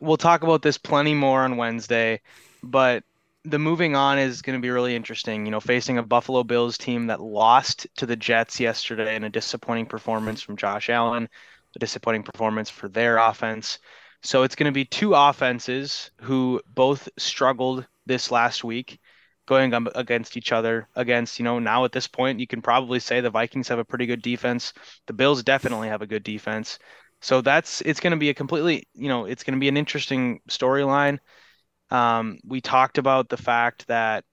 we'll 0.00 0.16
talk 0.16 0.42
about 0.42 0.62
this 0.62 0.78
plenty 0.78 1.14
more 1.14 1.42
on 1.42 1.56
Wednesday. 1.56 2.20
But 2.62 3.04
the 3.44 3.58
moving 3.58 3.96
on 3.96 4.18
is 4.18 4.42
going 4.42 4.58
to 4.58 4.62
be 4.62 4.70
really 4.70 4.94
interesting. 4.94 5.44
You 5.46 5.50
know, 5.50 5.60
facing 5.60 5.98
a 5.98 6.02
Buffalo 6.02 6.44
Bills 6.44 6.76
team 6.76 7.06
that 7.06 7.20
lost 7.20 7.86
to 7.96 8.06
the 8.06 8.16
Jets 8.16 8.60
yesterday 8.60 9.16
in 9.16 9.24
a 9.24 9.30
disappointing 9.30 9.86
performance 9.86 10.42
from 10.42 10.56
Josh 10.56 10.90
Allen, 10.90 11.28
a 11.74 11.78
disappointing 11.78 12.22
performance 12.22 12.68
for 12.68 12.88
their 12.88 13.16
offense. 13.18 13.78
So 14.22 14.42
it's 14.42 14.54
going 14.54 14.70
to 14.70 14.74
be 14.74 14.84
two 14.84 15.14
offenses 15.14 16.10
who 16.20 16.60
both 16.66 17.08
struggled 17.18 17.86
this 18.06 18.30
last 18.30 18.64
week 18.64 19.00
going 19.46 19.74
um, 19.74 19.88
against 19.94 20.36
each 20.36 20.52
other 20.52 20.88
against 20.94 21.38
you 21.40 21.44
know 21.44 21.58
now 21.58 21.84
at 21.84 21.90
this 21.90 22.06
point 22.06 22.38
you 22.38 22.46
can 22.46 22.62
probably 22.62 23.00
say 23.00 23.20
the 23.20 23.30
Vikings 23.30 23.66
have 23.66 23.80
a 23.80 23.84
pretty 23.84 24.06
good 24.06 24.22
defense 24.22 24.72
the 25.08 25.12
Bills 25.12 25.42
definitely 25.42 25.88
have 25.88 26.02
a 26.02 26.06
good 26.06 26.22
defense 26.22 26.78
so 27.20 27.40
that's 27.40 27.80
it's 27.80 27.98
going 27.98 28.12
to 28.12 28.16
be 28.16 28.30
a 28.30 28.34
completely 28.34 28.86
you 28.94 29.08
know 29.08 29.24
it's 29.24 29.42
going 29.42 29.54
to 29.54 29.60
be 29.60 29.68
an 29.68 29.76
interesting 29.76 30.40
storyline 30.48 31.18
um, 31.90 32.38
we 32.44 32.60
talked 32.60 32.98
about 32.98 33.28
the 33.28 33.36
fact 33.36 33.86
that 33.88 34.24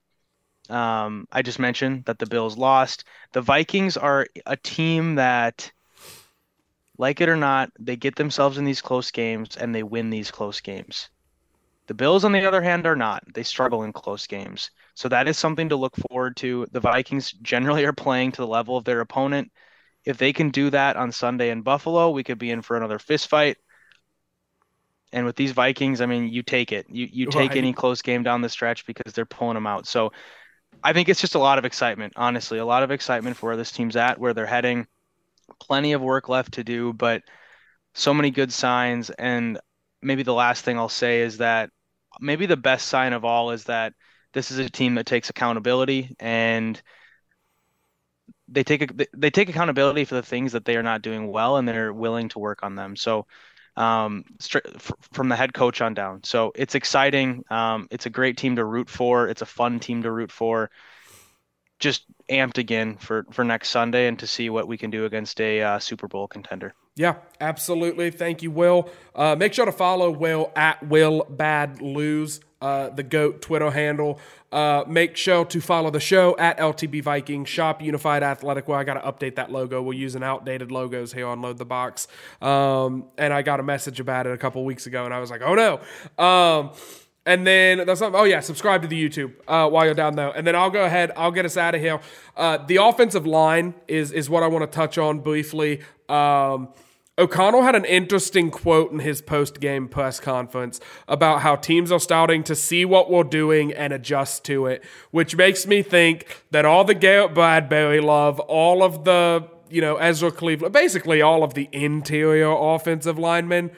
um, 0.69 1.27
I 1.31 1.41
just 1.41 1.59
mentioned 1.59 2.05
that 2.05 2.19
the 2.19 2.25
Bills 2.25 2.57
lost. 2.57 3.05
The 3.33 3.41
Vikings 3.41 3.97
are 3.97 4.27
a 4.45 4.57
team 4.57 5.15
that, 5.15 5.71
like 6.97 7.21
it 7.21 7.29
or 7.29 7.37
not, 7.37 7.71
they 7.79 7.95
get 7.95 8.15
themselves 8.15 8.57
in 8.57 8.65
these 8.65 8.81
close 8.81 9.11
games 9.11 9.55
and 9.55 9.73
they 9.73 9.83
win 9.83 10.09
these 10.09 10.31
close 10.31 10.59
games. 10.59 11.09
The 11.87 11.93
Bills, 11.93 12.25
on 12.25 12.33
the 12.33 12.45
other 12.45 12.61
hand, 12.61 12.85
are 12.85 12.97
not. 12.97 13.23
They 13.33 13.43
struggle 13.43 13.83
in 13.83 13.93
close 13.93 14.27
games. 14.27 14.71
So 14.93 15.07
that 15.07 15.27
is 15.27 15.37
something 15.37 15.69
to 15.69 15.77
look 15.77 15.95
forward 15.95 16.35
to. 16.37 16.67
The 16.71 16.81
Vikings 16.81 17.31
generally 17.31 17.85
are 17.85 17.93
playing 17.93 18.33
to 18.33 18.41
the 18.41 18.47
level 18.47 18.75
of 18.75 18.83
their 18.83 18.99
opponent. 18.99 19.51
If 20.03 20.17
they 20.17 20.33
can 20.33 20.49
do 20.49 20.69
that 20.69 20.97
on 20.97 21.13
Sunday 21.13 21.49
in 21.49 21.61
Buffalo, 21.61 22.09
we 22.09 22.25
could 22.25 22.39
be 22.39 22.51
in 22.51 22.61
for 22.61 22.75
another 22.75 22.99
fist 22.99 23.29
fight. 23.29 23.57
And 25.17 25.25
with 25.25 25.36
these 25.36 25.51
Vikings, 25.51 25.99
I 25.99 26.06
mean, 26.06 26.27
you 26.27 26.43
take 26.43 26.71
it. 26.71 26.86
You 26.91 27.10
you 27.12 27.25
take 27.25 27.49
right. 27.49 27.58
any 27.58 27.73
close 27.73 28.03
game 28.03 28.21
down 28.21 28.43
the 28.43 28.49
stretch 28.49 28.86
because 28.86 29.13
they're 29.13 29.25
pulling 29.25 29.56
them 29.56 29.65
out. 29.65 29.88
So 29.88 30.12
I 30.84 30.93
think 30.93 31.10
it's 31.10 31.19
just 31.19 31.34
a 31.34 31.39
lot 31.39 31.58
of 31.58 31.65
excitement, 31.65 32.13
honestly, 32.15 32.60
a 32.60 32.65
lot 32.65 32.84
of 32.84 32.91
excitement 32.91 33.36
for 33.36 33.47
where 33.47 33.58
this 33.58 33.71
team's 33.71 33.95
at, 33.95 34.19
where 34.19 34.36
they're 34.36 34.45
heading. 34.45 34.86
Plenty 35.60 35.93
of 35.93 36.03
work 36.03 36.30
left 36.30 36.53
to 36.53 36.63
do, 36.63 36.93
but 36.93 37.23
so 37.95 38.13
many 38.13 38.30
good 38.30 38.53
signs. 38.53 39.10
And 39.10 39.60
maybe 40.03 40.21
the 40.21 40.36
last 40.36 40.63
thing 40.63 40.77
I'll 40.77 40.88
say 40.88 41.21
is 41.21 41.38
that 41.38 41.71
maybe 42.21 42.45
the 42.45 42.56
best 42.56 42.88
sign 42.88 43.13
of 43.13 43.25
all 43.25 43.49
is 43.49 43.63
that 43.63 43.93
this 44.34 44.51
is 44.51 44.60
a 44.60 44.69
team 44.69 44.93
that 44.95 45.08
takes 45.08 45.32
accountability 45.32 46.15
and 46.19 46.80
they 48.49 48.63
take 48.63 48.91
they 49.15 49.32
take 49.32 49.49
accountability 49.49 50.06
for 50.06 50.13
the 50.13 50.21
things 50.21 50.51
that 50.51 50.63
they 50.63 50.77
are 50.77 50.84
not 50.84 51.01
doing 51.01 51.27
well 51.27 51.58
and 51.58 51.67
they're 51.67 51.91
willing 51.91 52.30
to 52.30 52.38
work 52.38 52.62
on 52.62 52.75
them. 52.75 52.95
So 52.95 53.25
um, 53.77 54.25
from 55.13 55.29
the 55.29 55.35
head 55.35 55.53
coach 55.53 55.81
on 55.81 55.93
down. 55.93 56.23
So 56.23 56.51
it's 56.55 56.75
exciting. 56.75 57.45
Um, 57.49 57.87
it's 57.91 58.07
a 58.07 58.09
great 58.09 58.35
team 58.35 58.55
to 58.57 58.65
root 58.65 58.89
for. 58.89 59.27
It's 59.29 59.43
a 59.43 59.45
fun 59.45 59.79
team 59.79 60.03
to 60.03 60.11
root 60.11 60.31
for. 60.31 60.69
Just 61.79 62.05
amped 62.29 62.57
again 62.57 62.97
for 62.97 63.25
for 63.31 63.45
next 63.45 63.69
Sunday 63.69 64.07
and 64.07 64.17
to 64.19 64.27
see 64.27 64.49
what 64.49 64.67
we 64.67 64.77
can 64.77 64.89
do 64.89 65.05
against 65.05 65.39
a 65.39 65.61
uh, 65.61 65.79
Super 65.79 66.07
Bowl 66.07 66.27
contender. 66.27 66.73
Yeah, 66.95 67.17
absolutely. 67.39 68.09
Thank 68.09 68.41
you, 68.41 68.49
Will. 68.49 68.89
Uh, 69.13 69.35
make 69.35 69.53
sure 69.53 69.65
to 69.67 69.71
follow 69.71 70.09
Will 70.09 70.51
at 70.55 70.83
Will 70.87 71.23
Bad 71.29 71.79
Lose 71.79 72.39
uh, 72.61 72.89
the 72.89 73.03
GOAT 73.03 73.41
Twitter 73.41 73.71
handle. 73.71 74.19
Uh, 74.51 74.83
make 74.87 75.17
sure 75.17 75.43
to 75.45 75.59
follow 75.59 75.91
the 75.91 75.99
show 75.99 76.35
at 76.37 76.57
LTB 76.57 77.03
Vikings 77.03 77.49
Shop 77.49 77.81
Unified 77.81 78.23
Athletic. 78.23 78.67
Well, 78.67 78.79
I 78.79 78.83
got 78.83 78.93
to 78.93 79.01
update 79.01 79.35
that 79.35 79.51
logo. 79.51 79.81
We're 79.81 79.93
using 79.93 80.23
outdated 80.23 80.71
logos 80.71 81.11
here 81.11 81.27
on 81.27 81.41
Load 81.41 81.57
the 81.57 81.65
Box. 81.65 82.07
Um, 82.41 83.05
and 83.17 83.33
I 83.33 83.41
got 83.41 83.59
a 83.59 83.63
message 83.63 83.99
about 83.99 84.25
it 84.25 84.33
a 84.33 84.37
couple 84.37 84.63
weeks 84.63 84.87
ago, 84.87 85.05
and 85.05 85.13
I 85.13 85.19
was 85.19 85.29
like, 85.29 85.41
oh 85.41 85.55
no. 85.55 86.23
Um, 86.23 86.71
and 87.25 87.45
then 87.45 87.85
that's. 87.85 88.01
Oh 88.01 88.23
yeah, 88.23 88.39
subscribe 88.39 88.81
to 88.83 88.87
the 88.87 89.09
YouTube 89.09 89.33
uh, 89.49 89.69
while 89.69 89.83
you're 89.83 89.93
down 89.93 90.15
there. 90.15 90.29
And 90.29 90.47
then 90.47 90.55
I'll 90.55 90.69
go 90.69 90.85
ahead. 90.85 91.11
I'll 91.17 91.31
get 91.31 91.43
us 91.43 91.57
out 91.57 91.75
of 91.75 91.81
here. 91.81 91.99
Uh, 92.37 92.57
the 92.65 92.77
offensive 92.77 93.27
line 93.27 93.73
is 93.89 94.13
is 94.13 94.29
what 94.29 94.43
I 94.43 94.47
want 94.47 94.63
to 94.63 94.73
touch 94.73 94.97
on 94.97 95.19
briefly. 95.19 95.81
Um, 96.07 96.69
O'Connell 97.19 97.63
had 97.63 97.75
an 97.75 97.86
interesting 97.86 98.51
quote 98.51 98.91
in 98.91 98.99
his 98.99 99.21
post 99.21 99.60
game 99.60 99.88
press 99.88 100.19
conference 100.19 100.80
about 101.08 101.41
how 101.41 101.56
teams 101.56 101.91
are 101.91 101.99
starting 101.99 102.43
to 102.43 102.56
see 102.56 102.86
what 102.86 103.10
we're 103.10 103.23
doing 103.23 103.73
and 103.73 103.91
adjust 103.91 104.45
to 104.45 104.67
it, 104.67 104.84
which 105.10 105.36
makes 105.36 105.65
me 105.65 105.82
think 105.82 106.43
that 106.51 106.63
all 106.63 106.84
the 106.84 106.93
Garrett 106.93 107.34
Bradbury 107.34 107.99
love, 108.01 108.39
all 108.41 108.84
of 108.84 109.03
the, 109.03 109.47
you 109.67 109.82
know, 109.82 109.95
Ezra 109.95 110.32
Cleveland, 110.32 110.73
basically 110.73 111.21
all 111.21 111.43
of 111.43 111.56
the 111.56 111.67
interior 111.71 112.51
offensive 112.51 113.17
linemen, 113.17 113.71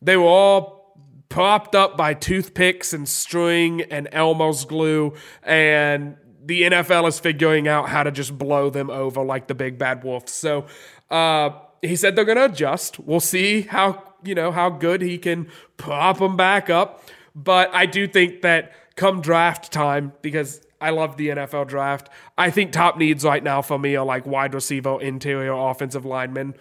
they 0.00 0.16
were 0.16 0.24
all 0.24 0.96
propped 1.28 1.76
up 1.76 1.96
by 1.96 2.14
toothpicks 2.14 2.92
and 2.92 3.08
string 3.08 3.82
and 3.82 4.08
Elmer's 4.10 4.64
glue 4.64 5.14
and 5.44 6.16
the 6.44 6.62
NFL 6.62 7.06
is 7.06 7.20
figuring 7.20 7.68
out 7.68 7.88
how 7.88 8.02
to 8.02 8.10
just 8.10 8.36
blow 8.36 8.68
them 8.68 8.90
over 8.90 9.22
like 9.22 9.46
the 9.46 9.54
big 9.54 9.78
bad 9.78 10.02
wolves. 10.02 10.32
So, 10.32 10.66
uh, 11.08 11.50
he 11.82 11.96
said 11.96 12.16
they're 12.16 12.24
going 12.24 12.38
to 12.38 12.46
adjust. 12.46 12.98
We'll 13.00 13.20
see 13.20 13.62
how 13.62 14.04
you 14.24 14.34
know 14.34 14.52
how 14.52 14.70
good 14.70 15.02
he 15.02 15.18
can 15.18 15.48
prop 15.76 16.18
them 16.18 16.36
back 16.36 16.70
up. 16.70 17.04
But 17.34 17.74
I 17.74 17.86
do 17.86 18.06
think 18.06 18.42
that 18.42 18.72
come 18.96 19.20
draft 19.20 19.72
time, 19.72 20.12
because 20.22 20.60
I 20.80 20.90
love 20.90 21.16
the 21.16 21.28
NFL 21.28 21.68
draft. 21.68 22.08
I 22.36 22.50
think 22.50 22.72
top 22.72 22.98
needs 22.98 23.24
right 23.24 23.42
now 23.42 23.62
for 23.62 23.78
me 23.78 23.96
are 23.96 24.04
like 24.04 24.26
wide 24.26 24.54
receiver, 24.54 25.00
interior, 25.00 25.52
offensive 25.52 26.04
lineman. 26.04 26.54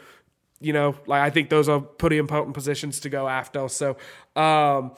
You 0.60 0.74
know, 0.74 0.96
like 1.08 1.22
I 1.22 1.30
think 1.30 1.50
those 1.50 1.68
are 1.68 1.82
pretty 1.82 2.18
important 2.18 2.54
positions 2.54 3.00
to 3.02 3.10
go 3.10 3.28
after. 3.28 3.68
So, 3.68 3.98
um, 4.36 4.96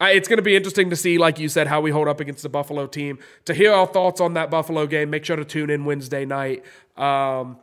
it's 0.00 0.28
going 0.28 0.38
to 0.38 0.42
be 0.42 0.56
interesting 0.56 0.90
to 0.90 0.96
see, 0.96 1.18
like 1.18 1.38
you 1.38 1.48
said, 1.48 1.68
how 1.68 1.80
we 1.80 1.90
hold 1.90 2.08
up 2.08 2.18
against 2.20 2.42
the 2.42 2.48
Buffalo 2.48 2.86
team. 2.86 3.18
To 3.44 3.54
hear 3.54 3.72
our 3.72 3.86
thoughts 3.86 4.20
on 4.20 4.34
that 4.34 4.50
Buffalo 4.50 4.86
game, 4.86 5.10
make 5.10 5.24
sure 5.24 5.36
to 5.36 5.44
tune 5.44 5.70
in 5.70 5.84
Wednesday 5.84 6.24
night. 6.24 6.64
Um, 6.96 7.58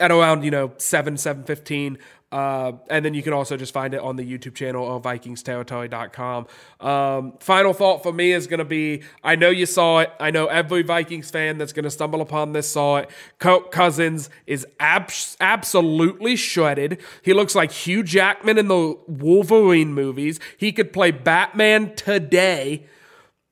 at 0.00 0.10
around 0.10 0.42
you 0.44 0.50
know 0.50 0.72
7 0.78 1.16
715 1.16 1.98
uh, 2.32 2.72
and 2.88 3.04
then 3.04 3.12
you 3.12 3.22
can 3.22 3.34
also 3.34 3.58
just 3.58 3.74
find 3.74 3.92
it 3.92 4.00
on 4.00 4.16
the 4.16 4.24
youtube 4.24 4.54
channel 4.54 4.96
of 4.96 5.02
vikingsterritory.com 5.02 6.46
um, 6.80 7.34
final 7.40 7.74
thought 7.74 8.02
for 8.02 8.12
me 8.12 8.32
is 8.32 8.46
going 8.46 8.58
to 8.58 8.64
be 8.64 9.02
i 9.22 9.36
know 9.36 9.50
you 9.50 9.66
saw 9.66 10.00
it. 10.00 10.10
I 10.18 10.30
know 10.30 10.46
every 10.46 10.82
vikings 10.82 11.30
fan 11.30 11.58
that's 11.58 11.72
going 11.72 11.84
to 11.84 11.90
stumble 11.90 12.20
upon 12.20 12.52
this 12.52 12.70
saw 12.70 12.98
it. 12.98 13.10
Kirk 13.38 13.70
cousins 13.70 14.30
is 14.46 14.66
ab- 14.78 15.10
absolutely 15.40 16.36
shredded. 16.36 17.00
He 17.22 17.32
looks 17.34 17.54
like 17.54 17.72
hugh 17.72 18.02
jackman 18.02 18.56
in 18.56 18.68
the 18.68 18.96
wolverine 19.08 19.92
movies. 19.92 20.38
He 20.56 20.72
could 20.72 20.92
play 20.92 21.10
batman 21.10 21.94
today 21.94 22.86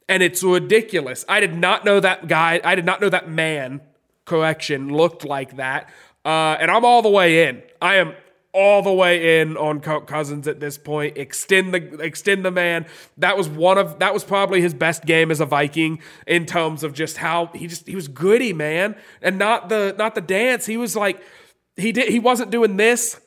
and 0.09 0.23
it's 0.23 0.43
ridiculous. 0.43 1.25
I 1.29 1.41
did 1.41 1.55
not 1.55 1.85
know 1.85 2.01
that 2.01 2.29
guy 2.29 2.61
i 2.65 2.75
did 2.75 2.85
not 2.85 3.01
know 3.01 3.09
that 3.09 3.29
man 3.29 3.81
correction 4.25 4.95
looked 4.95 5.25
like 5.25 5.57
that 5.57 5.91
uh, 6.25 6.57
and 6.61 6.71
I'm 6.71 6.85
all 6.85 7.03
the 7.03 7.11
way 7.11 7.49
in. 7.49 7.63
I 7.81 7.97
am 7.97 8.15
all 8.53 8.83
the 8.83 8.93
way 8.93 9.41
in 9.41 9.57
on 9.57 9.81
Kirk 9.81 10.07
Cousins 10.07 10.49
at 10.49 10.61
this 10.61 10.77
point. 10.77 11.17
Extend 11.17 11.73
the 11.73 12.01
extend 12.01 12.45
the 12.45 12.51
man. 12.51 12.87
That 13.17 13.37
was 13.37 13.49
one 13.49 13.79
of 13.79 14.01
that 14.01 14.13
was 14.13 14.25
probably 14.25 14.61
his 14.61 14.75
best 14.75 15.05
game 15.05 15.31
as 15.31 15.41
a 15.41 15.47
Viking 15.47 16.01
in 16.27 16.47
terms 16.47 16.83
of 16.83 16.93
just 16.93 17.17
how 17.17 17.47
he 17.55 17.67
just 17.67 17.87
he 17.87 17.95
was 17.95 18.09
goody, 18.09 18.53
man. 18.53 18.97
And 19.23 19.39
not 19.39 19.69
the 19.69 19.95
not 19.97 20.15
the 20.15 20.21
dance. 20.21 20.67
He 20.67 20.77
was 20.77 20.97
like 20.97 21.23
he 21.77 21.93
did 21.93 22.09
he 22.09 22.19
wasn't 22.19 22.51
doing 22.51 22.77
this. 22.77 23.21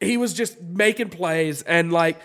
He 0.00 0.16
was 0.16 0.34
just 0.34 0.60
making 0.60 1.10
plays 1.10 1.62
and 1.62 1.92
like 1.92 2.20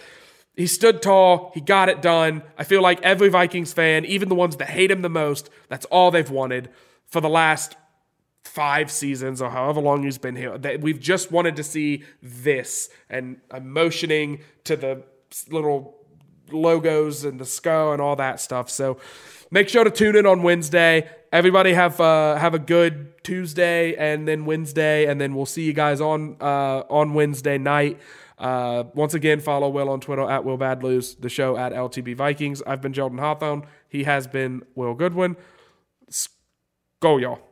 he 0.55 0.67
stood 0.67 1.01
tall, 1.01 1.51
he 1.53 1.61
got 1.61 1.87
it 1.87 2.01
done. 2.01 2.43
I 2.57 2.65
feel 2.65 2.81
like 2.81 3.01
every 3.01 3.29
Vikings 3.29 3.71
fan, 3.71 4.03
even 4.03 4.27
the 4.27 4.35
ones 4.35 4.57
that 4.57 4.69
hate 4.69 4.91
him 4.91 5.01
the 5.01 5.09
most, 5.09 5.49
that's 5.69 5.85
all 5.85 6.11
they've 6.11 6.29
wanted 6.29 6.69
for 7.05 7.21
the 7.21 7.29
last 7.29 7.77
five 8.49 8.91
seasons 8.91 9.41
or 9.41 9.49
however 9.49 9.79
long 9.79 10.03
he's 10.03 10.17
been 10.17 10.35
here. 10.35 10.57
That 10.57 10.81
we've 10.81 10.99
just 10.99 11.31
wanted 11.31 11.55
to 11.57 11.63
see 11.63 12.03
this, 12.21 12.89
and 13.09 13.39
I'm 13.51 13.71
motioning 13.71 14.41
to 14.65 14.75
the 14.75 15.03
little 15.49 15.95
logos 16.51 17.23
and 17.23 17.39
the 17.39 17.45
skull 17.45 17.93
and 17.93 18.01
all 18.01 18.15
that 18.15 18.39
stuff. 18.39 18.69
So 18.69 18.97
make 19.51 19.69
sure 19.69 19.83
to 19.83 19.91
tune 19.91 20.15
in 20.15 20.25
on 20.25 20.41
Wednesday. 20.43 21.09
Everybody 21.31 21.73
have 21.73 21.99
uh, 22.01 22.35
have 22.35 22.53
a 22.53 22.59
good 22.59 23.23
Tuesday 23.23 23.95
and 23.95 24.27
then 24.27 24.45
Wednesday, 24.45 25.05
and 25.05 25.21
then 25.21 25.35
we'll 25.35 25.45
see 25.45 25.63
you 25.63 25.73
guys 25.73 26.01
on 26.01 26.37
uh, 26.41 26.83
on 26.89 27.13
Wednesday 27.13 27.57
night. 27.57 27.99
Uh, 28.39 28.85
once 28.93 29.13
again, 29.13 29.41
follow 29.41 29.69
Will 29.69 29.89
on 29.89 29.99
Twitter 29.99 30.29
at 30.29 30.45
Will 30.45 30.57
Badloos, 30.57 31.19
the 31.19 31.29
show 31.29 31.57
at 31.57 31.73
LTB 31.73 32.15
Vikings. 32.15 32.63
I've 32.65 32.81
been 32.81 32.93
Jordan 32.93 33.17
Hawthorne. 33.19 33.65
He 33.89 34.05
has 34.05 34.27
been 34.27 34.63
Will 34.75 34.93
Goodwin. 34.93 35.35
Go, 37.01 37.17
y'all. 37.17 37.48